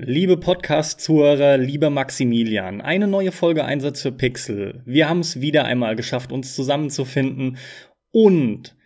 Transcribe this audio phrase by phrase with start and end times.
[0.00, 4.80] Liebe Podcast-Zuhörer, lieber Maximilian, eine neue Folge Einsatz für Pixel.
[4.86, 7.58] Wir haben es wieder einmal geschafft, uns zusammenzufinden
[8.12, 8.76] und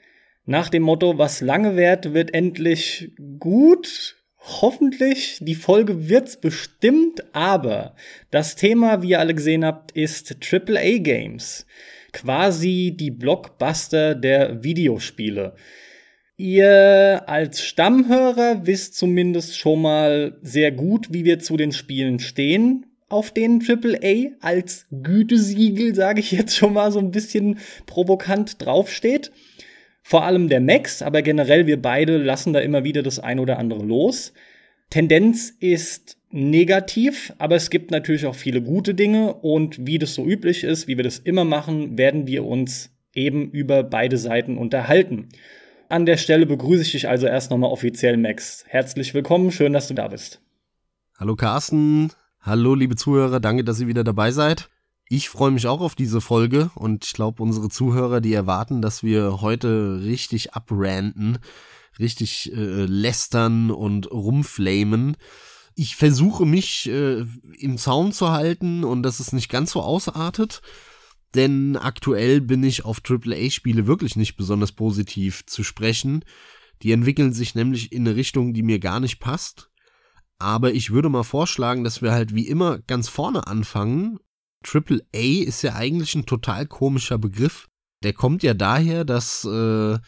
[0.46, 4.16] nach dem Motto, was lange währt, wird endlich gut.
[4.38, 7.94] Hoffentlich, die Folge wird's bestimmt, aber
[8.30, 11.66] das Thema, wie ihr alle gesehen habt, ist AAA Games.
[12.14, 15.56] Quasi die Blockbuster der Videospiele.
[16.42, 22.86] Ihr als Stammhörer wisst zumindest schon mal sehr gut, wie wir zu den Spielen stehen,
[23.08, 29.30] auf den AAA als Gütesiegel, sage ich jetzt schon mal so ein bisschen provokant draufsteht.
[30.02, 33.60] Vor allem der Max, aber generell wir beide lassen da immer wieder das ein oder
[33.60, 34.32] andere los.
[34.90, 40.26] Tendenz ist negativ, aber es gibt natürlich auch viele gute Dinge und wie das so
[40.26, 45.28] üblich ist, wie wir das immer machen, werden wir uns eben über beide Seiten unterhalten.
[45.92, 48.64] An der Stelle begrüße ich dich also erst nochmal offiziell, Max.
[48.66, 50.40] Herzlich willkommen, schön, dass du da bist.
[51.18, 52.10] Hallo Carsten,
[52.40, 54.70] hallo liebe Zuhörer, danke, dass ihr wieder dabei seid.
[55.10, 59.02] Ich freue mich auch auf diese Folge und ich glaube, unsere Zuhörer, die erwarten, dass
[59.02, 61.36] wir heute richtig abranten,
[61.98, 65.18] richtig äh, lästern und rumflamen.
[65.74, 67.26] Ich versuche mich äh,
[67.58, 70.62] im Zaun zu halten und dass es nicht ganz so ausartet
[71.34, 76.24] denn aktuell bin ich auf AAA-Spiele wirklich nicht besonders positiv zu sprechen.
[76.82, 79.70] Die entwickeln sich nämlich in eine Richtung, die mir gar nicht passt.
[80.38, 84.18] Aber ich würde mal vorschlagen, dass wir halt wie immer ganz vorne anfangen.
[84.64, 87.68] AAA ist ja eigentlich ein total komischer Begriff.
[88.02, 89.98] Der kommt ja daher, dass äh,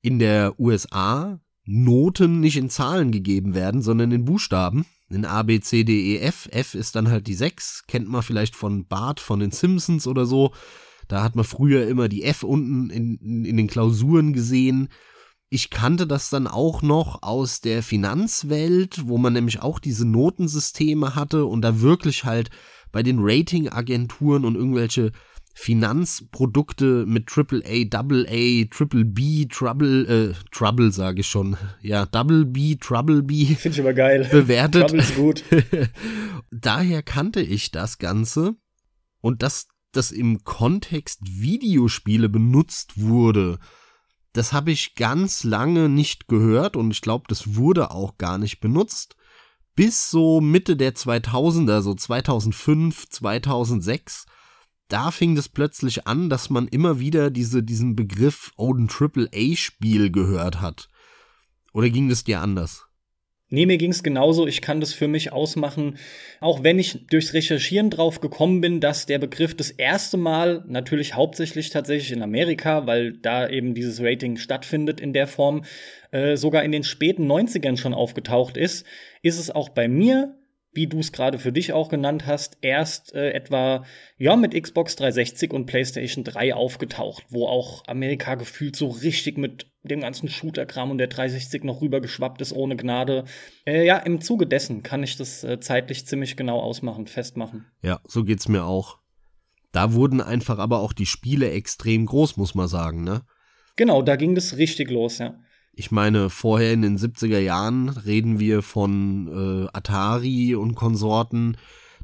[0.00, 4.86] in der USA Noten nicht in Zahlen gegeben werden, sondern in Buchstaben.
[5.14, 6.48] In A, B, C, D, E, F.
[6.50, 7.84] F ist dann halt die 6.
[7.86, 10.52] Kennt man vielleicht von Bart, von den Simpsons oder so.
[11.08, 14.88] Da hat man früher immer die F unten in, in, in den Klausuren gesehen.
[15.50, 21.14] Ich kannte das dann auch noch aus der Finanzwelt, wo man nämlich auch diese Notensysteme
[21.14, 22.50] hatte und da wirklich halt
[22.90, 25.12] bei den Ratingagenturen und irgendwelche
[25.56, 32.06] Finanzprodukte mit Triple A, Double A, Triple B, Trouble, äh, Trouble sage ich schon, ja,
[32.06, 33.46] Double B, Trouble B.
[33.54, 34.28] Finde ich aber geil.
[34.30, 34.88] Bewertet.
[34.88, 35.44] Trouble ist gut.
[36.50, 38.56] Daher kannte ich das Ganze
[39.20, 43.58] und dass das im Kontext Videospiele benutzt wurde,
[44.32, 48.58] das habe ich ganz lange nicht gehört und ich glaube, das wurde auch gar nicht
[48.58, 49.14] benutzt.
[49.76, 54.26] Bis so Mitte der 2000er, so 2005, 2006
[54.94, 59.56] da fing es plötzlich an, dass man immer wieder diese, diesen Begriff Oden Triple A
[59.56, 60.88] Spiel gehört hat.
[61.72, 62.86] Oder ging es dir anders?
[63.50, 64.46] Nee, mir ging es genauso.
[64.46, 65.98] Ich kann das für mich ausmachen,
[66.40, 71.14] auch wenn ich durchs Recherchieren drauf gekommen bin, dass der Begriff das erste Mal, natürlich
[71.14, 75.64] hauptsächlich tatsächlich in Amerika, weil da eben dieses Rating stattfindet in der Form,
[76.12, 78.86] äh, sogar in den späten 90ern schon aufgetaucht ist,
[79.22, 80.36] ist es auch bei mir
[80.74, 83.84] wie du es gerade für dich auch genannt hast, erst äh, etwa
[84.18, 89.70] ja mit Xbox 360 und PlayStation 3 aufgetaucht, wo auch Amerika gefühlt so richtig mit
[89.82, 93.24] dem ganzen Shooter-Kram und der 360 noch rübergeschwappt ist ohne Gnade.
[93.66, 97.66] Äh, ja, im Zuge dessen kann ich das äh, zeitlich ziemlich genau ausmachen, festmachen.
[97.82, 98.98] Ja, so geht's mir auch.
[99.72, 103.22] Da wurden einfach aber auch die Spiele extrem groß, muss man sagen, ne?
[103.76, 105.36] Genau, da ging das richtig los, ja.
[105.76, 111.56] Ich meine, vorher in den 70er Jahren reden wir von äh, Atari und Konsorten.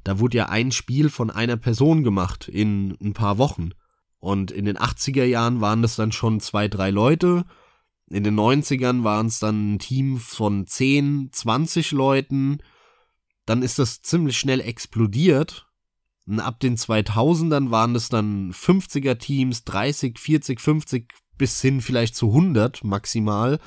[0.03, 3.71] Da wurde ja ein Spiel von einer Person gemacht in ein paar Wochen.
[4.19, 7.45] Und in den 80er Jahren waren das dann schon zwei, drei Leute.
[8.09, 12.59] In den 90ern waren es dann ein Team von 10, 20 Leuten.
[13.47, 15.69] Dann ist das ziemlich schnell explodiert.
[16.27, 22.15] Und ab den 2000ern waren es dann 50er Teams, 30, 40, 50 bis hin vielleicht
[22.15, 23.59] zu 100 maximal.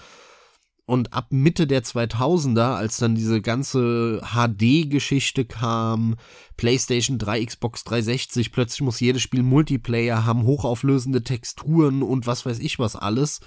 [0.85, 6.15] Und ab Mitte der 2000er, als dann diese ganze HD-Geschichte kam,
[6.55, 12.59] PlayStation 3, Xbox 360, plötzlich muss jedes Spiel Multiplayer haben, hochauflösende Texturen und was weiß
[12.59, 13.39] ich was alles.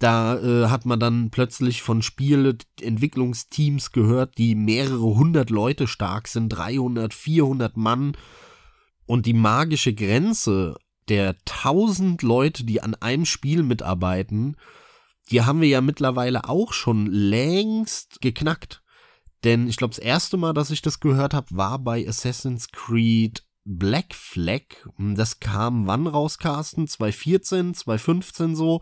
[0.00, 6.48] Da äh, hat man dann plötzlich von Spieleentwicklungsteams gehört, die mehrere hundert Leute stark sind,
[6.48, 8.16] 300, 400 Mann.
[9.06, 10.76] Und die magische Grenze
[11.10, 14.56] der 1000 Leute, die an einem Spiel mitarbeiten,
[15.30, 18.82] die haben wir ja mittlerweile auch schon längst geknackt.
[19.44, 23.42] Denn ich glaube, das erste Mal, dass ich das gehört habe, war bei Assassin's Creed
[23.64, 24.62] Black Flag.
[24.98, 26.86] Das kam wann raus, Carsten?
[26.86, 28.80] 2014, 2015 so?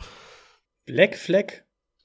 [0.86, 1.46] Black Flag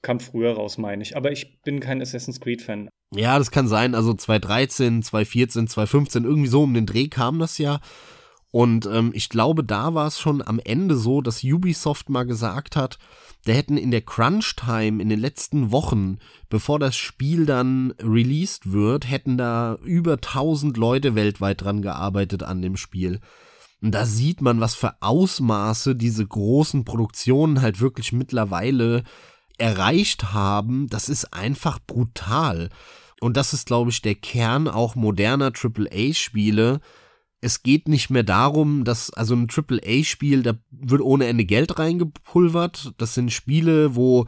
[0.02, 1.16] kam früher raus, meine ich.
[1.16, 2.88] Aber ich bin kein Assassin's Creed-Fan.
[3.14, 3.94] Ja, das kann sein.
[3.94, 7.80] Also 2013, 2014, 2015, irgendwie so um den Dreh kam das ja.
[8.54, 12.76] Und ähm, ich glaube, da war es schon am Ende so, dass Ubisoft mal gesagt
[12.76, 13.00] hat,
[13.48, 16.18] der hätten in der Crunch-Time in den letzten Wochen,
[16.50, 22.62] bevor das Spiel dann released wird, hätten da über 1000 Leute weltweit dran gearbeitet an
[22.62, 23.18] dem Spiel.
[23.82, 29.02] Und da sieht man, was für Ausmaße diese großen Produktionen halt wirklich mittlerweile
[29.58, 30.86] erreicht haben.
[30.86, 32.68] Das ist einfach brutal.
[33.20, 36.80] Und das ist, glaube ich, der Kern auch moderner AAA-Spiele,
[37.44, 42.92] es geht nicht mehr darum, dass, also ein AAA-Spiel, da wird ohne Ende Geld reingepulvert.
[42.96, 44.24] Das sind Spiele, wo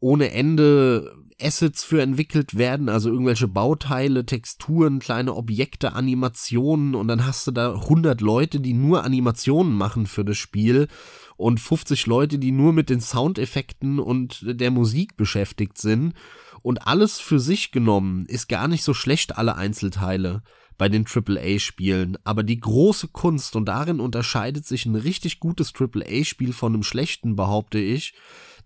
[0.00, 6.94] ohne Ende Assets für entwickelt werden, also irgendwelche Bauteile, Texturen, kleine Objekte, Animationen.
[6.94, 10.88] Und dann hast du da 100 Leute, die nur Animationen machen für das Spiel
[11.36, 16.14] und 50 Leute, die nur mit den Soundeffekten und der Musik beschäftigt sind.
[16.62, 20.42] Und alles für sich genommen ist gar nicht so schlecht, alle Einzelteile
[20.76, 22.18] bei den AAA-Spielen.
[22.24, 27.36] Aber die große Kunst, und darin unterscheidet sich ein richtig gutes AAA-Spiel von einem schlechten,
[27.36, 28.14] behaupte ich,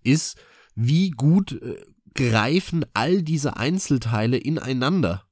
[0.03, 0.37] ist,
[0.75, 1.81] wie gut äh,
[2.13, 5.28] greifen all diese Einzelteile ineinander.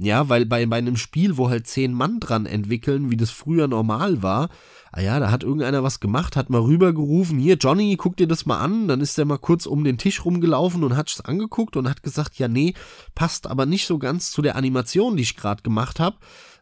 [0.00, 3.66] Ja, weil bei, bei einem Spiel, wo halt zehn Mann dran entwickeln, wie das früher
[3.66, 4.48] normal war,
[4.92, 8.46] ah ja, da hat irgendeiner was gemacht, hat mal rübergerufen, hier, Johnny, guck dir das
[8.46, 11.76] mal an, dann ist der mal kurz um den Tisch rumgelaufen und hat es angeguckt
[11.76, 12.74] und hat gesagt, ja, nee,
[13.16, 16.18] passt aber nicht so ganz zu der Animation, die ich gerade gemacht habe,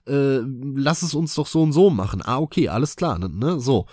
[0.07, 0.41] äh,
[0.75, 2.23] lass es uns doch so und so machen.
[2.25, 3.85] Ah, okay, alles klar, ne, so.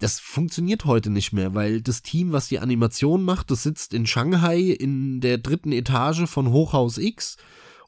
[0.00, 4.04] Das funktioniert heute nicht mehr, weil das Team, was die Animation macht, das sitzt in
[4.04, 7.38] Shanghai in der dritten Etage von Hochhaus X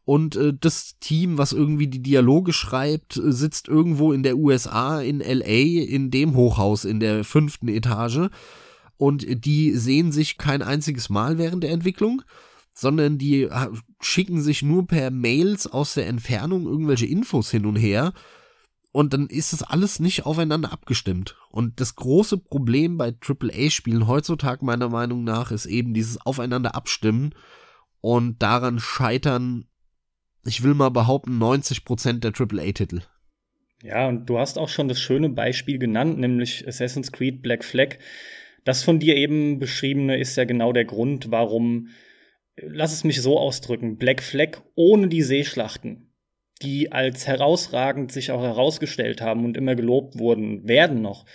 [0.04, 5.00] und äh, das Team, was irgendwie die Dialoge schreibt, äh, sitzt irgendwo in der USA,
[5.00, 8.28] in LA, in dem Hochhaus in der fünften Etage
[8.96, 12.22] und die sehen sich kein einziges Mal während der Entwicklung,
[12.72, 13.48] sondern die
[14.00, 18.12] schicken sich nur per Mails aus der Entfernung irgendwelche Infos hin und her
[18.94, 21.36] und dann ist das alles nicht aufeinander abgestimmt.
[21.50, 27.34] Und das große Problem bei AAA-Spielen heutzutage meiner Meinung nach ist eben dieses Aufeinander abstimmen
[28.00, 29.66] und daran scheitern
[30.46, 33.02] ich will mal behaupten, 90 Prozent der AAA-Titel.
[33.82, 37.98] Ja, und du hast auch schon das schöne Beispiel genannt, nämlich Assassin's Creed Black Flag.
[38.64, 41.88] Das von dir eben beschriebene ist ja genau der Grund, warum,
[42.56, 46.14] lass es mich so ausdrücken, Black Flag ohne die Seeschlachten,
[46.62, 51.26] die als herausragend sich auch herausgestellt haben und immer gelobt wurden, werden noch,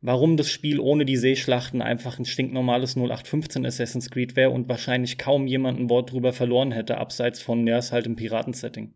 [0.00, 5.18] warum das Spiel ohne die Seeschlachten einfach ein stinknormales 0815 Assassin's Creed wäre und wahrscheinlich
[5.18, 8.94] kaum jemand ein Wort drüber verloren hätte, abseits von, ja, ist halt im Piratensetting.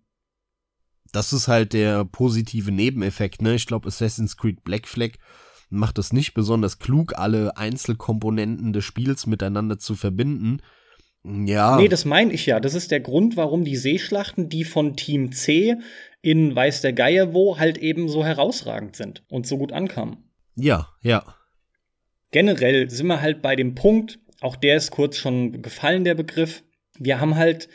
[1.12, 3.54] Das ist halt der positive Nebeneffekt, ne?
[3.54, 5.12] Ich glaube, Assassin's Creed Black Flag
[5.68, 10.60] macht es nicht besonders klug, alle Einzelkomponenten des Spiels miteinander zu verbinden.
[11.24, 11.76] Ja.
[11.76, 12.60] Nee, das meine ich ja.
[12.60, 15.76] Das ist der Grund, warum die Seeschlachten, die von Team C
[16.22, 20.29] in Weiß der Geier wo halt eben so herausragend sind und so gut ankamen.
[20.62, 21.24] Ja, ja.
[22.30, 26.62] Generell sind wir halt bei dem Punkt, auch der ist kurz schon gefallen, der Begriff.
[26.98, 27.68] Wir haben halt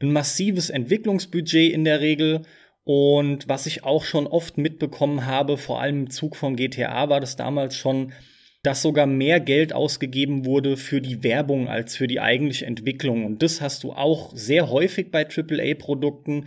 [0.00, 2.42] ein massives Entwicklungsbudget in der Regel.
[2.84, 7.20] Und was ich auch schon oft mitbekommen habe, vor allem im Zug von GTA, war
[7.20, 8.12] das damals schon,
[8.62, 13.24] dass sogar mehr Geld ausgegeben wurde für die Werbung als für die eigentliche Entwicklung.
[13.24, 16.46] Und das hast du auch sehr häufig bei AAA-Produkten.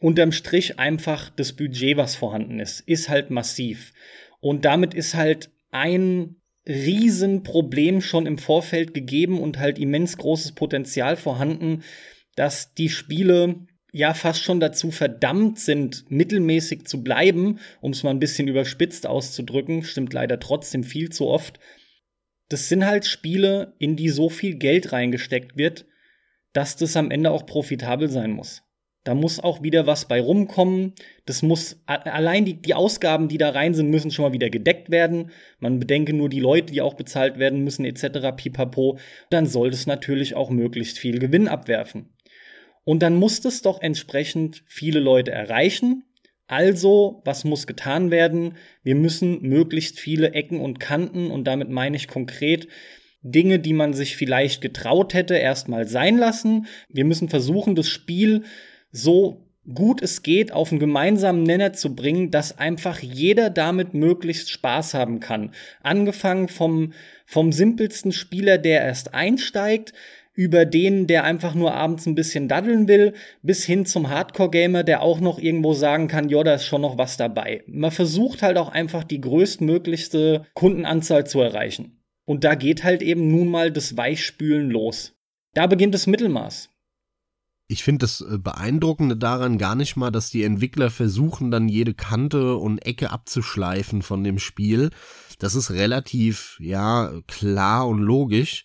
[0.00, 3.92] Unterm Strich einfach das Budget, was vorhanden ist, ist halt massiv.
[4.40, 6.36] Und damit ist halt ein
[6.66, 11.82] Riesenproblem schon im Vorfeld gegeben und halt immens großes Potenzial vorhanden,
[12.36, 18.10] dass die Spiele ja fast schon dazu verdammt sind, mittelmäßig zu bleiben, um es mal
[18.10, 21.58] ein bisschen überspitzt auszudrücken, stimmt leider trotzdem viel zu oft.
[22.50, 25.86] Das sind halt Spiele, in die so viel Geld reingesteckt wird,
[26.52, 28.62] dass das am Ende auch profitabel sein muss.
[29.08, 30.92] Da muss auch wieder was bei rumkommen.
[31.24, 34.90] Das muss allein die, die Ausgaben, die da rein sind, müssen schon mal wieder gedeckt
[34.90, 35.30] werden.
[35.60, 38.36] Man bedenke nur die Leute, die auch bezahlt werden müssen, etc.
[38.36, 38.98] pipapo.
[39.30, 42.10] Dann soll das natürlich auch möglichst viel Gewinn abwerfen.
[42.84, 46.04] Und dann muss das doch entsprechend viele Leute erreichen.
[46.46, 48.56] Also, was muss getan werden?
[48.82, 52.68] Wir müssen möglichst viele Ecken und Kanten, und damit meine ich konkret,
[53.22, 56.66] Dinge, die man sich vielleicht getraut hätte, erstmal sein lassen.
[56.90, 58.44] Wir müssen versuchen, das Spiel
[58.98, 64.50] so gut es geht auf einen gemeinsamen Nenner zu bringen, dass einfach jeder damit möglichst
[64.50, 65.52] Spaß haben kann.
[65.82, 66.92] Angefangen vom,
[67.26, 69.92] vom simpelsten Spieler, der erst einsteigt,
[70.38, 73.12] über den, der einfach nur abends ein bisschen daddeln will,
[73.42, 76.96] bis hin zum Hardcore-Gamer, der auch noch irgendwo sagen kann, ja, da ist schon noch
[76.96, 77.64] was dabei.
[77.66, 82.00] Man versucht halt auch einfach die größtmöglichste Kundenanzahl zu erreichen.
[82.24, 85.16] Und da geht halt eben nun mal das Weichspülen los.
[85.54, 86.70] Da beginnt das Mittelmaß.
[87.70, 91.92] Ich finde das äh, Beeindruckende daran gar nicht mal, dass die Entwickler versuchen, dann jede
[91.92, 94.88] Kante und Ecke abzuschleifen von dem Spiel.
[95.38, 98.64] Das ist relativ, ja, klar und logisch,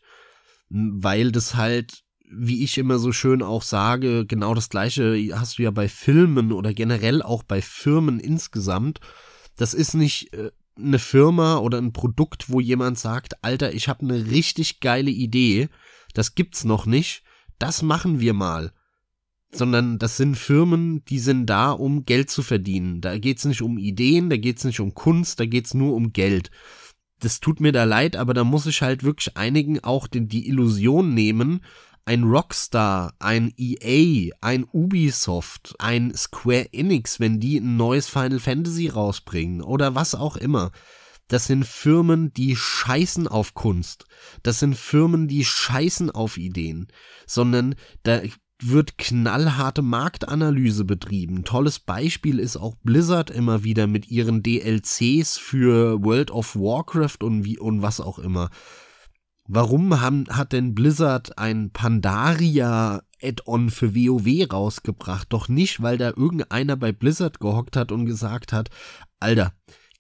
[0.70, 5.64] weil das halt, wie ich immer so schön auch sage, genau das gleiche hast du
[5.64, 9.02] ja bei Filmen oder generell auch bei Firmen insgesamt.
[9.58, 14.06] Das ist nicht äh, eine Firma oder ein Produkt, wo jemand sagt, Alter, ich habe
[14.06, 15.68] eine richtig geile Idee,
[16.14, 17.24] das gibt's noch nicht,
[17.60, 18.72] das machen wir mal
[19.54, 23.02] sondern das sind Firmen, die sind da, um Geld zu verdienen.
[23.02, 26.52] Da geht's nicht um Ideen, da geht's nicht um Kunst, da geht's nur um Geld.
[27.20, 30.48] Das tut mir da leid, aber da muss ich halt wirklich einigen auch die, die
[30.48, 31.62] Illusion nehmen,
[32.06, 38.90] ein Rockstar, ein EA, ein Ubisoft, ein Square Enix, wenn die ein neues Final Fantasy
[38.90, 40.72] rausbringen oder was auch immer.
[41.30, 44.06] Das sind Firmen, die scheißen auf Kunst.
[44.44, 46.88] Das sind Firmen, die scheißen auf Ideen.
[47.26, 48.22] Sondern da
[48.70, 51.44] wird knallharte Marktanalyse betrieben.
[51.44, 57.44] Tolles Beispiel ist auch Blizzard immer wieder mit ihren DLCs für World of Warcraft und
[57.44, 58.50] wie und was auch immer.
[59.46, 65.28] Warum haben, hat denn Blizzard ein Pandaria Add-on für WoW rausgebracht?
[65.34, 68.70] Doch nicht, weil da irgendeiner bei Blizzard gehockt hat und gesagt hat,
[69.20, 69.54] Alter,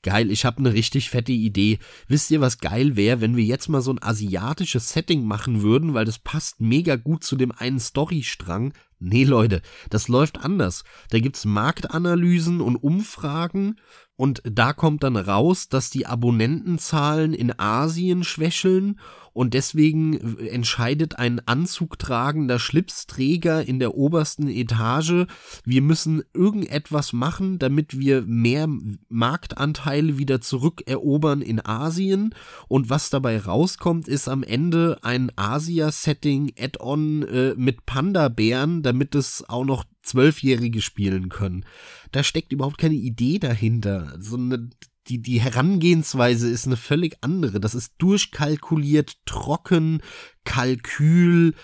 [0.03, 1.79] Geil, ich habe eine richtig fette Idee.
[2.07, 5.93] Wisst ihr, was geil wäre, wenn wir jetzt mal so ein asiatisches Setting machen würden,
[5.93, 8.73] weil das passt mega gut zu dem einen Storystrang.
[8.99, 10.83] Nee, Leute, das läuft anders.
[11.09, 13.77] Da gibt's Marktanalysen und Umfragen
[14.23, 18.97] und da kommt dann raus, dass die Abonnentenzahlen in Asien schwächeln
[19.33, 25.25] und deswegen entscheidet ein anzugtragender Schlipsträger in der obersten Etage,
[25.65, 28.69] wir müssen irgendetwas machen, damit wir mehr
[29.09, 32.33] Marktanteile wieder zurückerobern in Asien.
[32.69, 39.43] Und was dabei rauskommt, ist am Ende ein Asia-Setting Add-on äh, mit Panda-Bären, damit es
[39.49, 41.65] auch noch Zwölfjährige spielen können.
[42.11, 44.15] Da steckt überhaupt keine Idee dahinter.
[44.19, 44.69] So eine,
[45.07, 47.59] die, die Herangehensweise ist eine völlig andere.
[47.59, 50.01] Das ist durchkalkuliert, trocken,
[50.43, 51.55] Kalkül,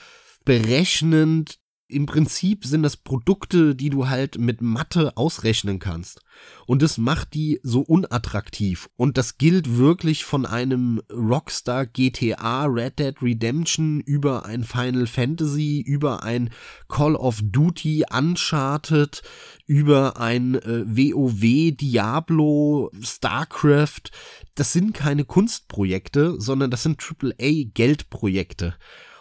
[0.46, 6.22] berechnend, im Prinzip sind das Produkte, die du halt mit Mathe ausrechnen kannst.
[6.68, 8.90] Und das macht die so unattraktiv.
[8.96, 15.82] Und das gilt wirklich von einem Rockstar GTA, Red Dead Redemption über ein Final Fantasy,
[15.86, 16.52] über ein
[16.88, 19.24] Call of Duty Uncharted,
[19.66, 24.12] über ein äh, WoW, Diablo, StarCraft.
[24.54, 28.76] Das sind keine Kunstprojekte, sondern das sind AAA Geldprojekte.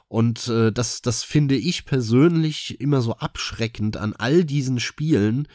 [0.09, 5.47] Und äh, das, das finde ich persönlich immer so abschreckend an all diesen Spielen.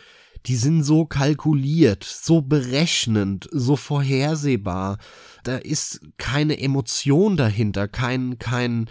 [0.46, 5.00] Die sind so kalkuliert, so berechnend, so vorhersehbar.
[5.44, 8.90] Da ist keine Emotion dahinter, kein, kein,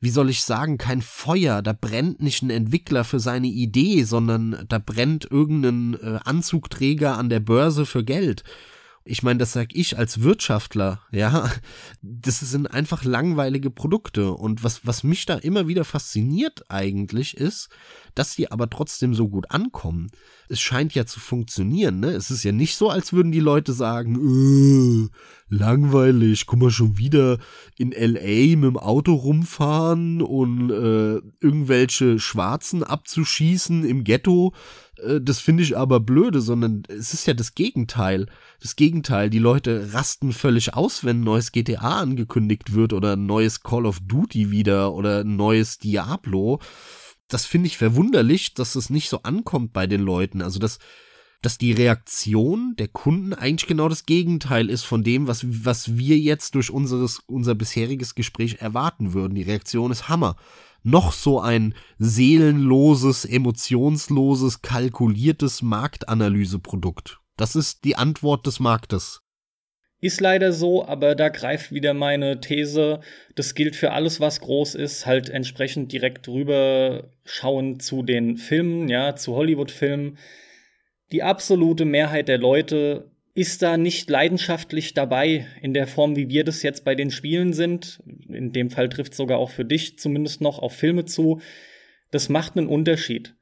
[0.00, 1.62] wie soll ich sagen, kein Feuer.
[1.62, 7.28] Da brennt nicht ein Entwickler für seine Idee, sondern da brennt irgendein äh, Anzugträger an
[7.28, 8.42] der Börse für Geld.
[9.06, 11.50] Ich meine, das sag ich als Wirtschaftler, ja.
[12.00, 14.32] Das sind einfach langweilige Produkte.
[14.32, 17.68] Und was, was mich da immer wieder fasziniert eigentlich ist,
[18.14, 20.10] dass die aber trotzdem so gut ankommen.
[20.48, 22.12] Es scheint ja zu funktionieren, ne?
[22.12, 26.96] Es ist ja nicht so, als würden die Leute sagen, äh, langweilig, guck mal schon
[26.96, 27.38] wieder
[27.76, 34.54] in LA mit dem Auto rumfahren und äh, irgendwelche Schwarzen abzuschießen im Ghetto
[35.20, 38.26] das finde ich aber blöde, sondern es ist ja das Gegenteil.
[38.60, 43.26] Das Gegenteil, die Leute rasten völlig aus, wenn ein neues GTA angekündigt wird oder ein
[43.26, 46.60] neues Call of Duty wieder oder ein neues Diablo.
[47.28, 50.42] Das finde ich verwunderlich, dass es nicht so ankommt bei den Leuten.
[50.42, 50.78] Also, dass,
[51.42, 56.18] dass die Reaktion der Kunden eigentlich genau das Gegenteil ist von dem, was, was wir
[56.18, 59.34] jetzt durch unseres, unser bisheriges Gespräch erwarten würden.
[59.34, 60.36] Die Reaktion ist Hammer
[60.84, 67.18] noch so ein seelenloses, emotionsloses, kalkuliertes Marktanalyseprodukt?
[67.36, 69.20] Das ist die Antwort des Marktes.
[70.00, 73.00] Ist leider so, aber da greift wieder meine These,
[73.36, 78.88] das gilt für alles, was groß ist, halt entsprechend direkt rüber schauen zu den Filmen,
[78.88, 80.18] ja, zu Hollywood-Filmen.
[81.10, 86.44] Die absolute Mehrheit der Leute ist da nicht leidenschaftlich dabei in der Form, wie wir
[86.44, 88.00] das jetzt bei den Spielen sind.
[88.28, 91.40] In dem Fall trifft sogar auch für dich zumindest noch auf Filme zu.
[92.12, 93.34] Das macht einen Unterschied.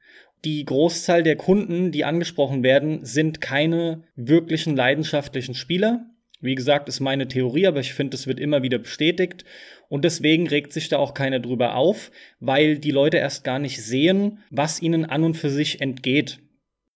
[0.45, 6.07] Die Großzahl der Kunden, die angesprochen werden, sind keine wirklichen leidenschaftlichen Spieler.
[6.41, 9.45] Wie gesagt, ist meine Theorie, aber ich finde, es wird immer wieder bestätigt.
[9.89, 13.81] Und deswegen regt sich da auch keiner drüber auf, weil die Leute erst gar nicht
[13.81, 16.39] sehen, was ihnen an und für sich entgeht.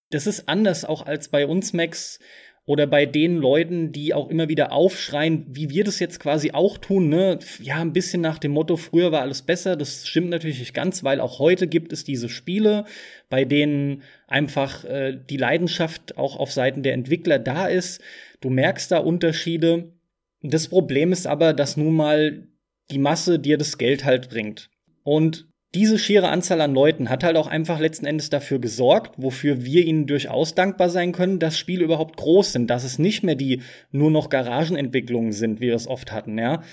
[0.10, 2.20] Das ist anders auch als bei uns, Max
[2.67, 6.77] oder bei den Leuten, die auch immer wieder aufschreien, wie wir das jetzt quasi auch
[6.77, 7.39] tun, ne?
[7.62, 9.77] Ja, ein bisschen nach dem Motto, früher war alles besser.
[9.77, 12.83] Das stimmt natürlich nicht ganz, weil auch heute gibt es diese Spiele,
[13.29, 18.01] bei denen einfach äh, die Leidenschaft auch auf Seiten der Entwickler da ist.
[18.41, 19.93] Du merkst da Unterschiede.
[20.41, 22.50] Das Problem ist aber, dass nun mal
[22.91, 24.69] die Masse dir das Geld halt bringt.
[25.03, 25.47] Und
[25.77, 29.86] diese schiere Anzahl an Leuten hat halt auch einfach letzten Endes dafür gesorgt, wofür wir
[29.86, 33.62] ihnen durchaus dankbar sein können, dass Spiele überhaupt groß sind, dass es nicht mehr die
[33.91, 36.63] nur noch Garagenentwicklungen sind, wie wir es oft hatten, ja.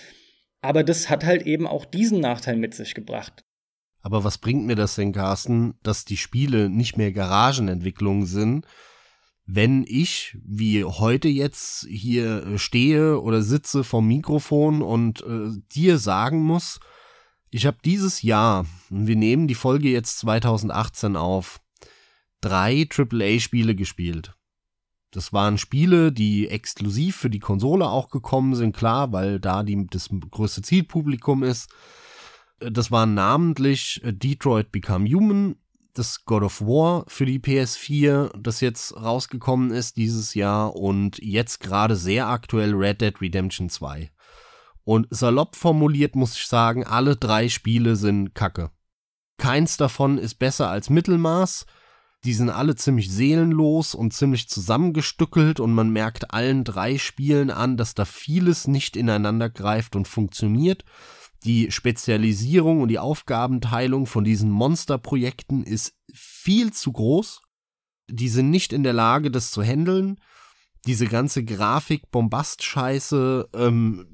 [0.63, 3.45] Aber das hat halt eben auch diesen Nachteil mit sich gebracht.
[4.01, 8.67] Aber was bringt mir das denn, Carsten, dass die Spiele nicht mehr Garagenentwicklungen sind,
[9.45, 16.41] wenn ich, wie heute jetzt, hier stehe oder sitze vom Mikrofon und äh, dir sagen
[16.41, 16.81] muss,
[17.55, 21.61] ich habe dieses Jahr, wir nehmen die Folge jetzt 2018 auf,
[22.41, 24.35] drei AAA-Spiele gespielt.
[25.13, 29.87] Das waren Spiele, die exklusiv für die Konsole auch gekommen sind, klar, weil da die,
[29.87, 31.71] das größte Zielpublikum ist.
[32.59, 35.55] Das waren namentlich Detroit Become Human,
[35.93, 41.61] das God of War für die PS4, das jetzt rausgekommen ist dieses Jahr und jetzt
[41.61, 44.11] gerade sehr aktuell Red Dead Redemption 2.
[44.85, 48.71] Und salopp formuliert muss ich sagen, alle drei Spiele sind Kacke.
[49.39, 51.67] Keins davon ist besser als Mittelmaß.
[52.25, 57.77] Die sind alle ziemlich seelenlos und ziemlich zusammengestückelt und man merkt allen drei Spielen an,
[57.77, 60.85] dass da vieles nicht ineinander greift und funktioniert.
[61.45, 67.43] Die Spezialisierung und die Aufgabenteilung von diesen Monsterprojekten ist viel zu groß.
[68.09, 70.19] Die sind nicht in der Lage, das zu handeln.
[70.87, 74.07] Diese ganze Grafik, Bombast-Scheiße, ähm,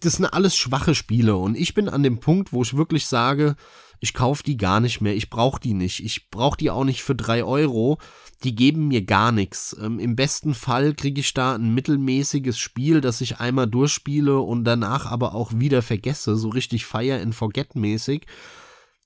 [0.00, 3.56] das sind alles schwache Spiele und ich bin an dem Punkt, wo ich wirklich sage,
[4.00, 7.02] ich kaufe die gar nicht mehr, ich brauche die nicht, ich brauche die auch nicht
[7.02, 7.98] für drei Euro,
[8.42, 9.76] die geben mir gar nichts.
[9.78, 14.64] Ähm, Im besten Fall kriege ich da ein mittelmäßiges Spiel, das ich einmal durchspiele und
[14.64, 18.26] danach aber auch wieder vergesse, so richtig Fire and Forget mäßig.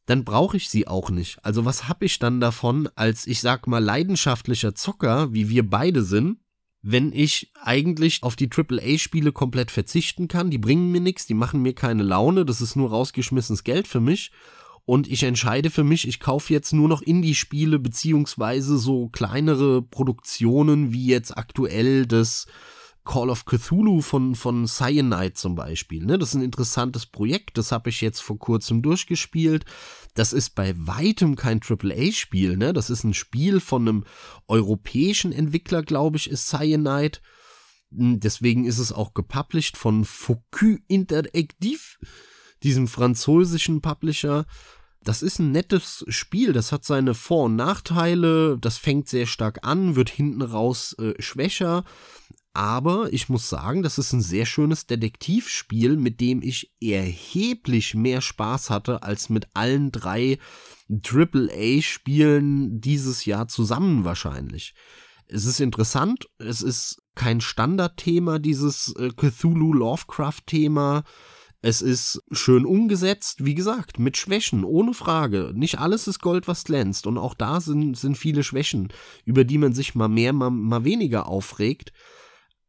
[0.06, 1.44] Dann brauche ich sie auch nicht.
[1.44, 6.02] Also was habe ich dann davon, als ich sag mal leidenschaftlicher Zocker, wie wir beide
[6.02, 6.38] sind,
[6.87, 10.50] wenn ich eigentlich auf die AAA-Spiele komplett verzichten kann.
[10.50, 14.00] Die bringen mir nichts, die machen mir keine Laune, das ist nur rausgeschmissenes Geld für
[14.00, 14.33] mich.
[14.85, 20.93] Und ich entscheide für mich, ich kaufe jetzt nur noch Indie-Spiele beziehungsweise so kleinere Produktionen
[20.93, 22.47] wie jetzt aktuell das
[23.06, 26.04] Call of Cthulhu von, von Cyanide zum Beispiel.
[26.04, 26.19] Ne?
[26.19, 29.65] Das ist ein interessantes Projekt, das habe ich jetzt vor kurzem durchgespielt.
[30.15, 32.73] Das ist bei weitem kein AAA-Spiel, ne?
[32.73, 34.05] Das ist ein Spiel von einem
[34.47, 37.19] europäischen Entwickler, glaube ich, ist Cyanide.
[37.91, 41.99] Hm, deswegen ist es auch gepublished von Focus Interactive,
[42.63, 44.47] diesem französischen Publisher.
[45.03, 49.59] Das ist ein nettes Spiel, das hat seine Vor- und Nachteile, das fängt sehr stark
[49.63, 51.85] an, wird hinten raus äh, schwächer,
[52.54, 58.21] aber ich muss sagen, das ist ein sehr schönes Detektivspiel, mit dem ich erheblich mehr
[58.21, 60.38] Spaß hatte als mit allen drei
[60.88, 64.75] AAA-Spielen dieses Jahr zusammen wahrscheinlich.
[65.26, 71.02] Es ist interessant, es ist kein Standardthema, dieses äh, Cthulhu-Lovecraft-Thema.
[71.60, 75.52] Es ist schön umgesetzt, wie gesagt, mit Schwächen, ohne Frage.
[75.56, 77.08] Nicht alles ist Gold, was glänzt.
[77.08, 78.93] Und auch da sind, sind viele Schwächen,
[79.25, 81.93] über die man sich mal mehr, mal, mal weniger aufregt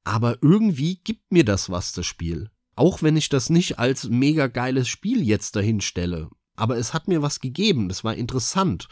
[0.06, 2.50] aber irgendwie gibt mir das was, das Spiel.
[2.76, 6.30] Auch wenn ich das nicht als mega geiles Spiel jetzt dahin stelle.
[6.56, 8.88] Aber es hat mir was gegeben, das war interessant.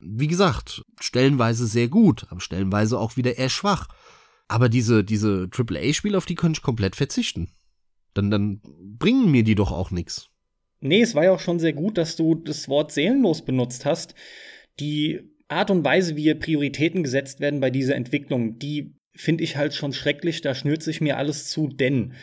[0.00, 3.88] Wie gesagt, stellenweise sehr gut, aber stellenweise auch wieder eher schwach.
[4.48, 7.50] Aber diese, diese AAA-Spiele, auf die könnte ich komplett verzichten.
[8.14, 8.60] Dann, dann
[8.98, 10.28] bringen mir die doch auch nichts.
[10.80, 14.14] Nee, es war ja auch schon sehr gut, dass du das Wort seelenlos benutzt hast.
[14.78, 19.74] Die Art und Weise, wie Prioritäten gesetzt werden bei dieser Entwicklung, die finde ich halt
[19.74, 22.14] schon schrecklich, da schnürt sich mir alles zu, denn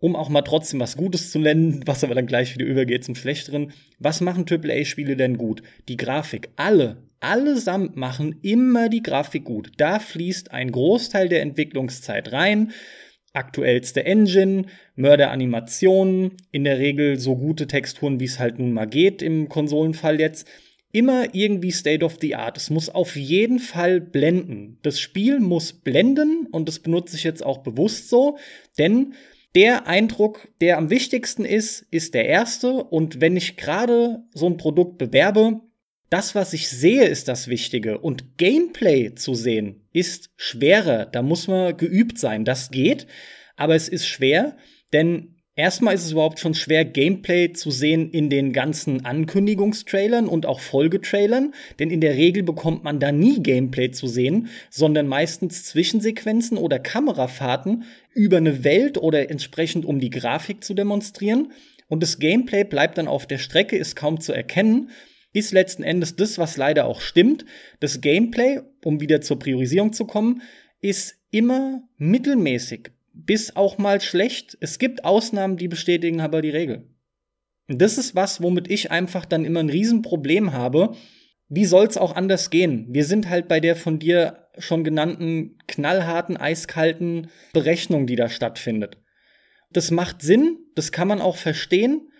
[0.00, 3.14] um auch mal trotzdem was Gutes zu nennen, was aber dann gleich wieder übergeht zum
[3.14, 5.62] Schlechteren, was machen AAA-Spiele denn gut?
[5.88, 6.48] Die Grafik.
[6.56, 9.72] Alle, allesamt machen immer die Grafik gut.
[9.76, 12.72] Da fließt ein Großteil der Entwicklungszeit rein.
[13.32, 14.64] Aktuellste Engine,
[14.96, 20.18] Mörderanimationen, in der Regel so gute Texturen, wie es halt nun mal geht im Konsolenfall
[20.18, 20.48] jetzt
[20.92, 22.56] immer irgendwie State of the Art.
[22.56, 24.78] Es muss auf jeden Fall blenden.
[24.82, 28.38] Das Spiel muss blenden und das benutze ich jetzt auch bewusst so,
[28.78, 29.14] denn
[29.54, 32.72] der Eindruck, der am wichtigsten ist, ist der erste.
[32.72, 35.60] Und wenn ich gerade so ein Produkt bewerbe,
[36.08, 37.98] das, was ich sehe, ist das Wichtige.
[37.98, 41.06] Und Gameplay zu sehen, ist schwerer.
[41.06, 42.44] Da muss man geübt sein.
[42.44, 43.06] Das geht.
[43.56, 44.56] Aber es ist schwer,
[44.92, 50.46] denn Erstmal ist es überhaupt schon schwer, Gameplay zu sehen in den ganzen Ankündigungstrailern und
[50.46, 55.64] auch Folgetrailern, denn in der Regel bekommt man da nie Gameplay zu sehen, sondern meistens
[55.64, 61.52] Zwischensequenzen oder Kamerafahrten über eine Welt oder entsprechend um die Grafik zu demonstrieren.
[61.88, 64.88] Und das Gameplay bleibt dann auf der Strecke, ist kaum zu erkennen,
[65.34, 67.44] ist letzten Endes das, was leider auch stimmt.
[67.80, 70.40] Das Gameplay, um wieder zur Priorisierung zu kommen,
[70.80, 74.56] ist immer mittelmäßig bis auch mal schlecht.
[74.60, 76.88] Es gibt Ausnahmen, die bestätigen aber die Regel.
[77.68, 80.96] Und das ist was, womit ich einfach dann immer ein Riesenproblem habe.
[81.48, 82.86] Wie soll's auch anders gehen?
[82.90, 88.98] Wir sind halt bei der von dir schon genannten knallharten, eiskalten Berechnung, die da stattfindet.
[89.72, 92.10] Das macht Sinn, das kann man auch verstehen,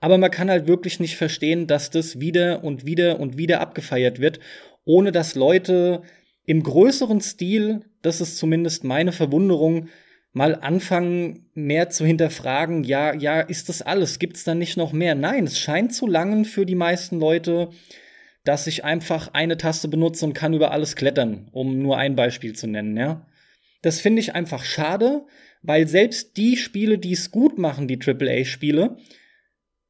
[0.00, 4.20] aber man kann halt wirklich nicht verstehen, dass das wieder und wieder und wieder abgefeiert
[4.20, 4.40] wird,
[4.84, 6.02] ohne dass Leute
[6.44, 9.88] im größeren Stil, das ist zumindest meine Verwunderung,
[10.32, 14.18] mal anfangen, mehr zu hinterfragen, ja, ja, ist das alles?
[14.18, 15.14] Gibt es da nicht noch mehr?
[15.14, 17.68] Nein, es scheint zu langen für die meisten Leute,
[18.44, 22.54] dass ich einfach eine Taste benutze und kann über alles klettern, um nur ein Beispiel
[22.54, 23.26] zu nennen, ja.
[23.82, 25.26] Das finde ich einfach schade,
[25.62, 28.96] weil selbst die Spiele, die es gut machen, die AAA-Spiele,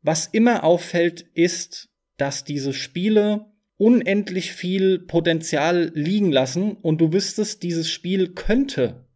[0.03, 7.63] was immer auffällt, ist, dass diese Spiele unendlich viel Potenzial liegen lassen und du wüsstest,
[7.63, 9.07] dieses Spiel könnte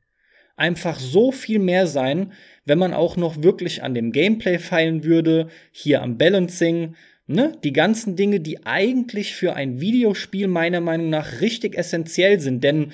[0.57, 2.33] einfach so viel mehr sein,
[2.65, 7.53] wenn man auch noch wirklich an dem Gameplay feilen würde, hier am Balancing, ne?
[7.63, 12.93] Die ganzen Dinge, die eigentlich für ein Videospiel meiner Meinung nach richtig essentiell sind, denn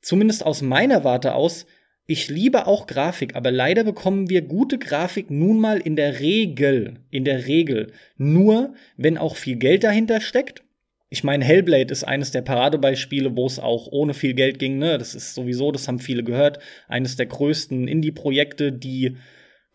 [0.00, 1.66] zumindest aus meiner Warte aus,
[2.08, 7.00] ich liebe auch Grafik, aber leider bekommen wir gute Grafik nun mal in der Regel,
[7.10, 10.65] in der Regel nur, wenn auch viel Geld dahinter steckt
[11.08, 14.78] ich meine, Hellblade ist eines der Paradebeispiele, wo es auch ohne viel Geld ging.
[14.78, 14.98] Ne?
[14.98, 19.16] Das ist sowieso, das haben viele gehört, eines der größten Indie-Projekte, die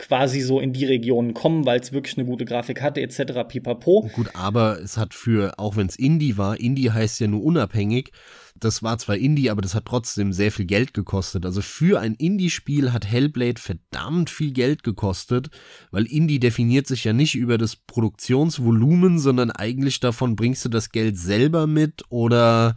[0.02, 3.48] quasi so in die Regionen kommen, weil es wirklich eine gute Grafik hatte, etc.
[3.48, 4.10] pipapo.
[4.14, 8.12] Gut, aber es hat für, auch wenn es Indie war, Indie heißt ja nur unabhängig,
[8.60, 11.46] das war zwar Indie, aber das hat trotzdem sehr viel Geld gekostet.
[11.46, 15.50] Also für ein Indie-Spiel hat Hellblade verdammt viel Geld gekostet,
[15.92, 20.90] weil Indie definiert sich ja nicht über das Produktionsvolumen, sondern eigentlich davon bringst du das
[20.90, 22.76] Geld selber mit oder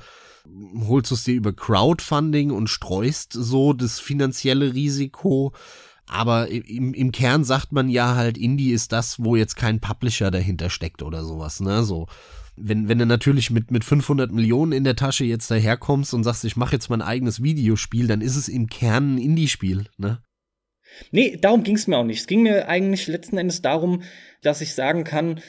[0.87, 5.55] holst du es dir über Crowdfunding und streust so das finanzielle Risiko.
[6.07, 10.31] Aber im, im Kern sagt man ja halt, Indie ist das, wo jetzt kein Publisher
[10.31, 11.83] dahinter steckt oder sowas, ne?
[11.83, 12.07] So
[12.57, 16.45] wenn, wenn du natürlich mit, mit 500 Millionen in der Tasche jetzt daherkommst und sagst,
[16.45, 20.23] ich mache jetzt mein eigenes Videospiel, dann ist es im Kern ein Indie-Spiel, ne?
[21.11, 22.21] Nee, darum ging es mir auch nicht.
[22.21, 24.03] Es ging mir eigentlich letzten Endes darum,
[24.43, 25.41] dass ich sagen kann,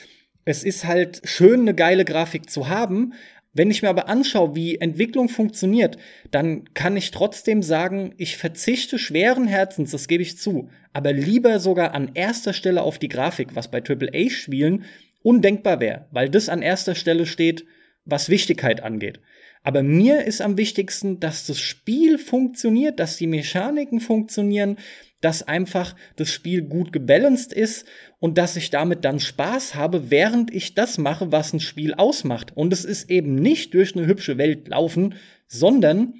[0.43, 3.13] es ist halt schön, eine geile Grafik zu haben.
[3.55, 5.97] Wenn ich mir aber anschaue, wie Entwicklung funktioniert,
[6.29, 11.61] dann kann ich trotzdem sagen, ich verzichte schweren Herzens, das gebe ich zu, aber lieber
[11.61, 14.83] sogar an erster Stelle auf die Grafik, was bei AAA-Spielen
[15.23, 17.65] undenkbar wäre, weil das an erster Stelle steht,
[18.03, 19.21] was Wichtigkeit angeht.
[19.63, 24.77] Aber mir ist am wichtigsten, dass das Spiel funktioniert, dass die Mechaniken funktionieren,
[25.21, 27.87] dass einfach das Spiel gut gebalanced ist
[28.25, 32.57] und dass ich damit dann Spaß habe, während ich das mache, was ein Spiel ausmacht.
[32.57, 35.13] Und es ist eben nicht durch eine hübsche Welt laufen,
[35.45, 36.15] sondern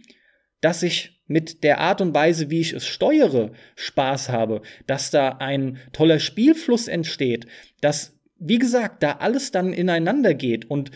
[0.62, 5.30] dass ich mit der Art und Weise, wie ich es steuere, Spaß habe, dass da
[5.30, 7.48] ein toller Spielfluss entsteht,
[7.82, 10.92] dass wie gesagt, da alles dann ineinander geht und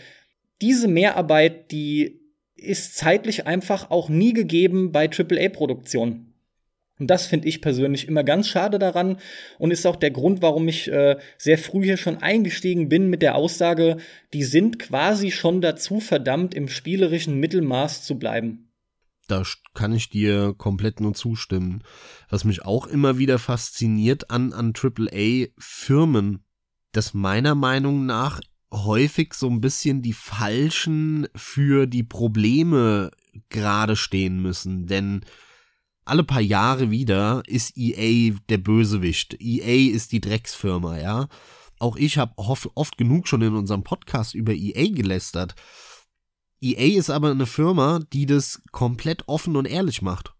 [0.62, 2.20] diese Mehrarbeit, die
[2.54, 6.29] ist zeitlich einfach auch nie gegeben bei AAA-Produktionen.
[7.00, 9.16] Und das finde ich persönlich immer ganz schade daran
[9.58, 13.22] und ist auch der Grund, warum ich äh, sehr früh hier schon eingestiegen bin mit
[13.22, 13.96] der Aussage,
[14.32, 18.70] die sind quasi schon dazu verdammt, im spielerischen Mittelmaß zu bleiben.
[19.26, 19.42] Da
[19.74, 21.82] kann ich dir komplett nur zustimmen.
[22.28, 26.44] Was mich auch immer wieder fasziniert an, an AAA-Firmen
[26.92, 28.40] dass meiner Meinung nach
[28.72, 33.10] häufig so ein bisschen die Falschen für die Probleme
[33.48, 35.24] gerade stehen müssen, denn
[36.10, 39.36] alle paar Jahre wieder ist EA der Bösewicht.
[39.40, 41.28] EA ist die Drecksfirma, ja.
[41.78, 45.54] Auch ich habe oft genug schon in unserem Podcast über EA gelästert.
[46.60, 50.34] EA ist aber eine Firma, die das komplett offen und ehrlich macht.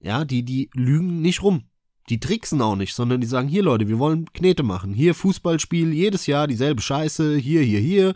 [0.00, 1.64] Ja, die, die lügen nicht rum
[2.08, 4.94] die tricksen auch nicht, sondern die sagen, hier Leute, wir wollen Knete machen.
[4.94, 8.14] Hier Fußballspiel, jedes Jahr dieselbe Scheiße, hier, hier, hier,